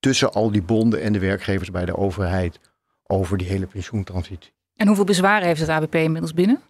tussen 0.00 0.32
al 0.32 0.50
die 0.50 0.62
bonden 0.62 1.02
en 1.02 1.12
de 1.12 1.18
werkgevers 1.18 1.70
bij 1.70 1.84
de 1.84 1.96
overheid 1.96 2.60
over 3.02 3.38
die 3.38 3.46
hele 3.46 3.66
pensioentransitie. 3.66 4.52
En 4.76 4.86
hoeveel 4.86 5.04
bezwaren 5.04 5.46
heeft 5.46 5.60
het 5.60 5.68
ABP 5.68 5.94
inmiddels 5.94 6.34
binnen? 6.34 6.60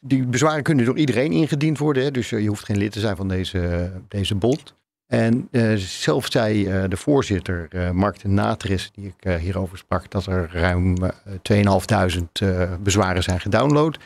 Die 0.00 0.26
bezwaren 0.26 0.62
kunnen 0.62 0.84
door 0.84 0.98
iedereen 0.98 1.32
ingediend 1.32 1.78
worden. 1.78 2.02
Hè? 2.02 2.10
Dus 2.10 2.32
eh, 2.32 2.40
je 2.40 2.48
hoeft 2.48 2.64
geen 2.64 2.78
lid 2.78 2.92
te 2.92 3.00
zijn 3.00 3.16
van 3.16 3.28
deze, 3.28 3.92
deze 4.08 4.34
bond. 4.34 4.74
En 5.06 5.48
uh, 5.50 5.74
zelf 5.76 6.26
zei 6.30 6.68
uh, 6.68 6.88
de 6.88 6.96
voorzitter, 6.96 7.68
uh, 7.70 7.90
Mark 7.90 8.20
de 8.20 8.28
Natris, 8.28 8.90
die 8.94 9.14
ik 9.16 9.40
hierover 9.40 9.78
sprak, 9.78 10.10
dat 10.10 10.26
er 10.26 10.50
ruim 10.52 10.96
2.500 10.98 12.80
bezwaren 12.82 13.22
zijn 13.22 13.40
gedownload. 13.40 13.98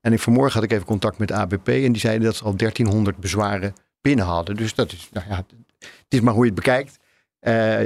En 0.00 0.12
ik, 0.12 0.20
vanmorgen 0.20 0.52
had 0.52 0.62
ik 0.62 0.72
even 0.72 0.86
contact 0.86 1.18
met 1.18 1.32
ABP 1.32 1.68
en 1.68 1.92
die 1.92 1.98
zeiden 2.00 2.24
dat 2.24 2.36
ze 2.36 2.44
al 2.44 2.56
1300 2.56 3.16
bezwaren 3.16 3.74
binnen 4.00 4.24
hadden. 4.24 4.56
Dus 4.56 4.74
dat 4.74 4.92
is, 4.92 5.08
nou 5.12 5.26
ja, 5.28 5.36
het 5.78 6.04
is 6.08 6.20
maar 6.20 6.34
hoe 6.34 6.44
je 6.44 6.50
het 6.50 6.60
bekijkt. 6.64 6.98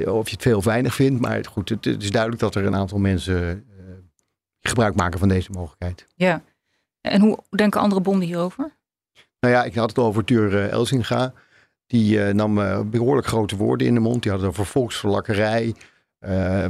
of 0.08 0.28
je 0.28 0.34
het 0.34 0.42
veel 0.42 0.56
of 0.56 0.64
weinig 0.64 0.94
vindt, 0.94 1.20
maar 1.20 1.44
goed, 1.44 1.68
het, 1.68 1.84
het 1.84 2.02
is 2.02 2.10
duidelijk 2.10 2.42
dat 2.42 2.54
er 2.54 2.66
een 2.66 2.76
aantal 2.76 2.98
mensen 2.98 3.64
gebruik 4.60 4.94
maken 4.94 5.18
van 5.18 5.28
deze 5.28 5.50
mogelijkheid. 5.50 6.06
Ja, 6.14 6.42
en 7.00 7.20
hoe 7.20 7.38
denken 7.50 7.80
andere 7.80 8.00
bonden 8.00 8.26
hierover? 8.26 8.76
Nou 9.40 9.54
ja, 9.54 9.64
ik 9.64 9.74
had 9.74 9.88
het 9.88 9.98
over 9.98 10.24
Tuur 10.24 10.68
Elsinga. 10.68 11.32
Die 11.90 12.16
uh, 12.16 12.32
nam 12.32 12.58
uh, 12.58 12.80
behoorlijk 12.80 13.26
grote 13.26 13.56
woorden 13.56 13.86
in 13.86 13.94
de 13.94 14.00
mond. 14.00 14.22
Die 14.22 14.30
had 14.30 14.40
het 14.40 14.50
over 14.50 14.66
volksverlakkerij. 14.66 15.74
Uh, 16.26 16.66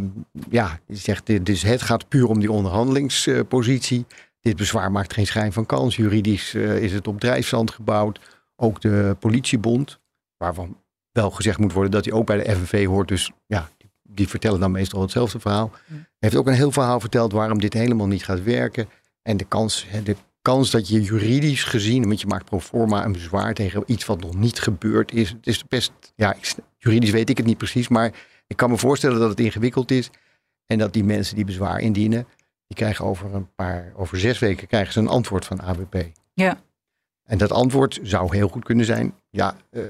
ja, 0.51 0.79
die 0.87 0.97
zegt, 0.97 1.27
dit, 1.27 1.47
dus 1.47 1.63
het 1.63 1.83
gaat 1.83 2.09
puur 2.09 2.29
om 2.29 2.41
die 2.41 2.53
onderhandelingspositie. 2.53 4.07
dit 4.41 4.57
bezwaar 4.57 4.93
maakt 4.93 5.13
geen 5.13 5.27
schijn 5.27 5.53
van 5.53 5.67
kans. 5.67 5.97
Juridisch 5.97 6.55
eh, 6.55 6.83
is 6.83 6.93
het 6.93 7.09
op 7.09 7.21
drijfzand 7.21 7.71
gebouwd. 7.71 8.21
Ook 8.57 8.81
de 8.81 9.17
politiebond, 9.19 10.01
waarvan 10.37 10.77
wel 11.13 11.31
gezegd 11.31 11.59
moet 11.59 11.73
worden 11.73 11.93
dat 11.93 12.05
hij 12.05 12.15
ook 12.15 12.27
bij 12.27 12.45
de 12.45 12.55
FNV 12.55 12.87
hoort. 12.87 13.09
Dus 13.09 13.31
ja, 13.47 13.69
die, 13.77 13.91
die 14.03 14.29
vertellen 14.29 14.61
dan 14.61 14.71
meestal 14.71 15.01
hetzelfde 15.01 15.41
verhaal. 15.41 15.71
Heeft 16.19 16.37
ook 16.37 16.47
een 16.47 16.55
heel 16.55 16.73
verhaal 16.73 17.01
verteld 17.01 17.33
waarom 17.33 17.61
dit 17.61 17.73
helemaal 17.73 18.07
niet 18.07 18.25
gaat 18.25 18.43
werken. 18.43 18.89
En 19.23 19.37
de 19.37 19.45
kans, 19.45 19.87
de 20.05 20.17
kans 20.43 20.71
dat 20.71 20.89
je 20.89 21.03
juridisch 21.03 21.65
gezien, 21.65 22.07
want 22.07 22.21
je 22.21 22.27
maakt 22.27 22.45
pro 22.45 22.61
forma 22.61 23.05
een 23.05 23.13
bezwaar 23.13 23.55
tegen 23.55 23.83
iets 23.87 24.07
wat 24.07 24.21
nog 24.21 24.35
niet 24.35 24.61
gebeurd 24.61 25.13
is. 25.13 25.29
Het 25.31 25.47
is 25.47 25.67
best, 25.69 25.93
ja, 26.17 26.37
juridisch 26.79 27.11
weet 27.11 27.31
ik 27.31 27.37
het 27.37 27.47
niet 27.47 27.59
precies, 27.59 27.89
maar 27.89 28.13
ik 28.47 28.57
kan 28.57 28.71
me 28.71 28.77
voorstellen 28.77 29.19
dat 29.19 29.31
het 29.31 29.41
ingewikkeld 29.41 29.91
is. 29.91 30.11
En 30.67 30.79
dat 30.79 30.93
die 30.93 31.05
mensen 31.05 31.37
die 31.37 31.45
bezwaar 31.45 31.81
indienen, 31.81 32.27
die 32.67 32.77
krijgen 32.77 33.05
over 33.05 33.35
een 33.35 33.55
paar, 33.55 33.93
over 33.97 34.19
zes 34.19 34.39
weken 34.39 34.67
krijgen 34.67 34.93
ze 34.93 34.99
een 34.99 35.09
antwoord 35.09 35.45
van 35.45 35.61
ABP. 35.61 35.95
Ja. 36.35 36.61
En 37.25 37.39
dat 37.39 37.53
antwoord 37.53 37.99
zou 38.03 38.37
heel 38.37 38.49
goed 38.49 38.65
kunnen 38.65 38.85
zijn, 38.85 39.15
ja, 39.31 39.57
uh, 39.71 39.83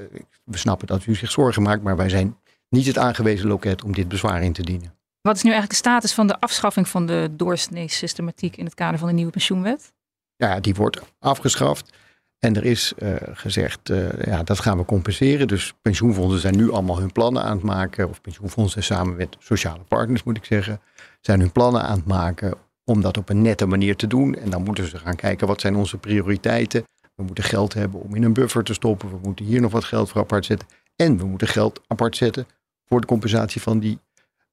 we 0.44 0.56
snappen 0.56 0.86
dat 0.86 1.06
u 1.06 1.14
zich 1.14 1.30
zorgen 1.30 1.62
maakt, 1.62 1.82
maar 1.82 1.96
wij 1.96 2.08
zijn 2.08 2.36
niet 2.68 2.86
het 2.86 2.98
aangewezen 2.98 3.48
loket 3.48 3.84
om 3.84 3.92
dit 3.92 4.08
bezwaar 4.08 4.42
in 4.42 4.52
te 4.52 4.62
dienen. 4.62 4.94
Wat 5.20 5.36
is 5.36 5.42
nu 5.42 5.50
eigenlijk 5.50 5.82
de 5.82 5.88
status 5.88 6.12
van 6.12 6.26
de 6.26 6.40
afschaffing 6.40 6.88
van 6.88 7.06
de 7.06 7.28
doorsnee-systematiek 7.32 8.56
in 8.56 8.64
het 8.64 8.74
kader 8.74 8.98
van 8.98 9.08
de 9.08 9.14
nieuwe 9.14 9.30
pensioenwet? 9.30 9.92
Ja, 10.40 10.60
die 10.60 10.74
wordt 10.74 11.00
afgeschaft. 11.18 11.92
En 12.38 12.56
er 12.56 12.64
is 12.64 12.92
uh, 12.98 13.14
gezegd, 13.32 13.90
uh, 13.90 14.22
ja, 14.22 14.42
dat 14.42 14.60
gaan 14.60 14.78
we 14.78 14.84
compenseren. 14.84 15.48
Dus 15.48 15.74
pensioenfondsen 15.82 16.40
zijn 16.40 16.56
nu 16.56 16.70
allemaal 16.70 16.98
hun 16.98 17.12
plannen 17.12 17.42
aan 17.42 17.56
het 17.56 17.62
maken. 17.62 18.08
Of 18.08 18.20
pensioenfondsen 18.20 18.82
samen 18.82 19.16
met 19.16 19.36
sociale 19.38 19.82
partners, 19.88 20.22
moet 20.22 20.36
ik 20.36 20.44
zeggen, 20.44 20.80
zijn 21.20 21.40
hun 21.40 21.52
plannen 21.52 21.82
aan 21.82 21.96
het 21.96 22.06
maken 22.06 22.54
om 22.84 23.00
dat 23.00 23.16
op 23.16 23.28
een 23.28 23.42
nette 23.42 23.66
manier 23.66 23.96
te 23.96 24.06
doen. 24.06 24.34
En 24.34 24.50
dan 24.50 24.62
moeten 24.62 24.88
ze 24.88 24.98
gaan 24.98 25.16
kijken, 25.16 25.46
wat 25.46 25.60
zijn 25.60 25.76
onze 25.76 25.98
prioriteiten? 25.98 26.84
We 27.14 27.22
moeten 27.22 27.44
geld 27.44 27.74
hebben 27.74 28.00
om 28.00 28.14
in 28.14 28.22
een 28.22 28.32
buffer 28.32 28.64
te 28.64 28.74
stoppen. 28.74 29.10
We 29.10 29.18
moeten 29.22 29.44
hier 29.44 29.60
nog 29.60 29.72
wat 29.72 29.84
geld 29.84 30.10
voor 30.10 30.20
apart 30.20 30.44
zetten. 30.44 30.68
En 30.96 31.18
we 31.18 31.24
moeten 31.24 31.48
geld 31.48 31.80
apart 31.86 32.16
zetten 32.16 32.46
voor 32.84 33.00
de 33.00 33.06
compensatie 33.06 33.60
van 33.60 33.78
die 33.78 33.98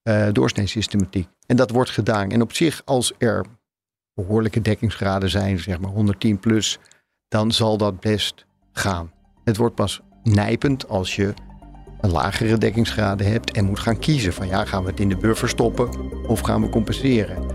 uh, 0.03 0.27
doorsneesystematiek. 0.31 1.27
En 1.45 1.55
dat 1.55 1.71
wordt 1.71 1.89
gedaan. 1.89 2.31
En 2.31 2.41
op 2.41 2.53
zich, 2.53 2.81
als 2.85 3.13
er 3.17 3.45
behoorlijke 4.17 4.61
dekkingsgraden 4.61 5.29
zijn, 5.29 5.59
zeg 5.59 5.79
maar 5.79 5.91
110 5.91 6.39
plus, 6.39 6.79
dan 7.27 7.51
zal 7.51 7.77
dat 7.77 7.99
best 7.99 8.45
gaan. 8.71 9.11
Het 9.43 9.57
wordt 9.57 9.75
pas 9.75 10.01
nijpend 10.23 10.89
als 10.89 11.15
je 11.15 11.33
een 12.01 12.11
lagere 12.11 12.57
dekkingsgraden 12.57 13.31
hebt 13.31 13.51
en 13.51 13.65
moet 13.65 13.79
gaan 13.79 13.99
kiezen 13.99 14.33
van 14.33 14.47
ja, 14.47 14.65
gaan 14.65 14.83
we 14.83 14.89
het 14.89 14.99
in 14.99 15.09
de 15.09 15.17
buffer 15.17 15.49
stoppen 15.49 15.89
of 16.27 16.39
gaan 16.39 16.61
we 16.61 16.69
compenseren. 16.69 17.45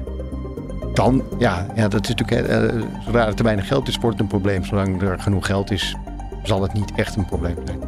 Dan, 0.94 1.24
ja, 1.38 1.66
ja 1.74 1.88
dat 1.88 2.08
is 2.08 2.14
natuurlijk, 2.14 2.48
eh, 2.48 2.82
zodra 3.04 3.26
er 3.26 3.34
te 3.34 3.42
weinig 3.42 3.66
geld 3.66 3.88
is, 3.88 3.96
wordt 3.96 4.18
het 4.18 4.20
een 4.20 4.38
probleem. 4.38 4.64
Zolang 4.64 5.02
er 5.02 5.20
genoeg 5.20 5.46
geld 5.46 5.70
is, 5.70 5.96
zal 6.42 6.62
het 6.62 6.72
niet 6.72 6.92
echt 6.94 7.16
een 7.16 7.26
probleem 7.26 7.56
zijn. 7.64 7.80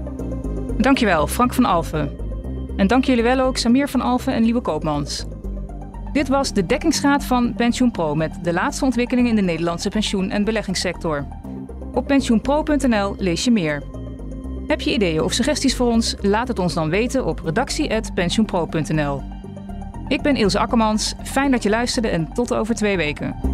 Dankjewel, 0.76 1.26
Frank 1.26 1.54
van 1.54 1.64
Alfen. 1.64 2.16
En 2.76 2.86
dank 2.86 3.04
jullie 3.04 3.22
wel 3.22 3.40
ook 3.40 3.56
Samir 3.56 3.88
van 3.88 4.00
Alfen 4.00 4.34
en 4.34 4.44
Lieve 4.44 4.60
Koopmans. 4.60 5.24
Dit 6.14 6.28
was 6.28 6.52
de 6.52 6.66
dekkingsgraad 6.66 7.24
van 7.24 7.54
PensioenPro 7.54 8.14
met 8.14 8.38
de 8.42 8.52
laatste 8.52 8.84
ontwikkelingen 8.84 9.30
in 9.30 9.36
de 9.36 9.42
Nederlandse 9.42 9.88
pensioen- 9.88 10.30
en 10.30 10.44
beleggingssector. 10.44 11.26
Op 11.92 12.06
pensioenpro.nl 12.06 13.14
lees 13.18 13.44
je 13.44 13.50
meer. 13.50 13.82
Heb 14.66 14.80
je 14.80 14.94
ideeën 14.94 15.22
of 15.22 15.32
suggesties 15.32 15.76
voor 15.76 15.86
ons? 15.86 16.14
Laat 16.20 16.48
het 16.48 16.58
ons 16.58 16.74
dan 16.74 16.88
weten 16.88 17.26
op 17.26 17.40
redactie.pensioenpro.nl. 17.44 19.22
Ik 20.08 20.22
ben 20.22 20.36
Ilse 20.36 20.58
Akkermans, 20.58 21.14
fijn 21.22 21.50
dat 21.50 21.62
je 21.62 21.68
luisterde 21.68 22.08
en 22.08 22.32
tot 22.32 22.54
over 22.54 22.74
twee 22.74 22.96
weken. 22.96 23.53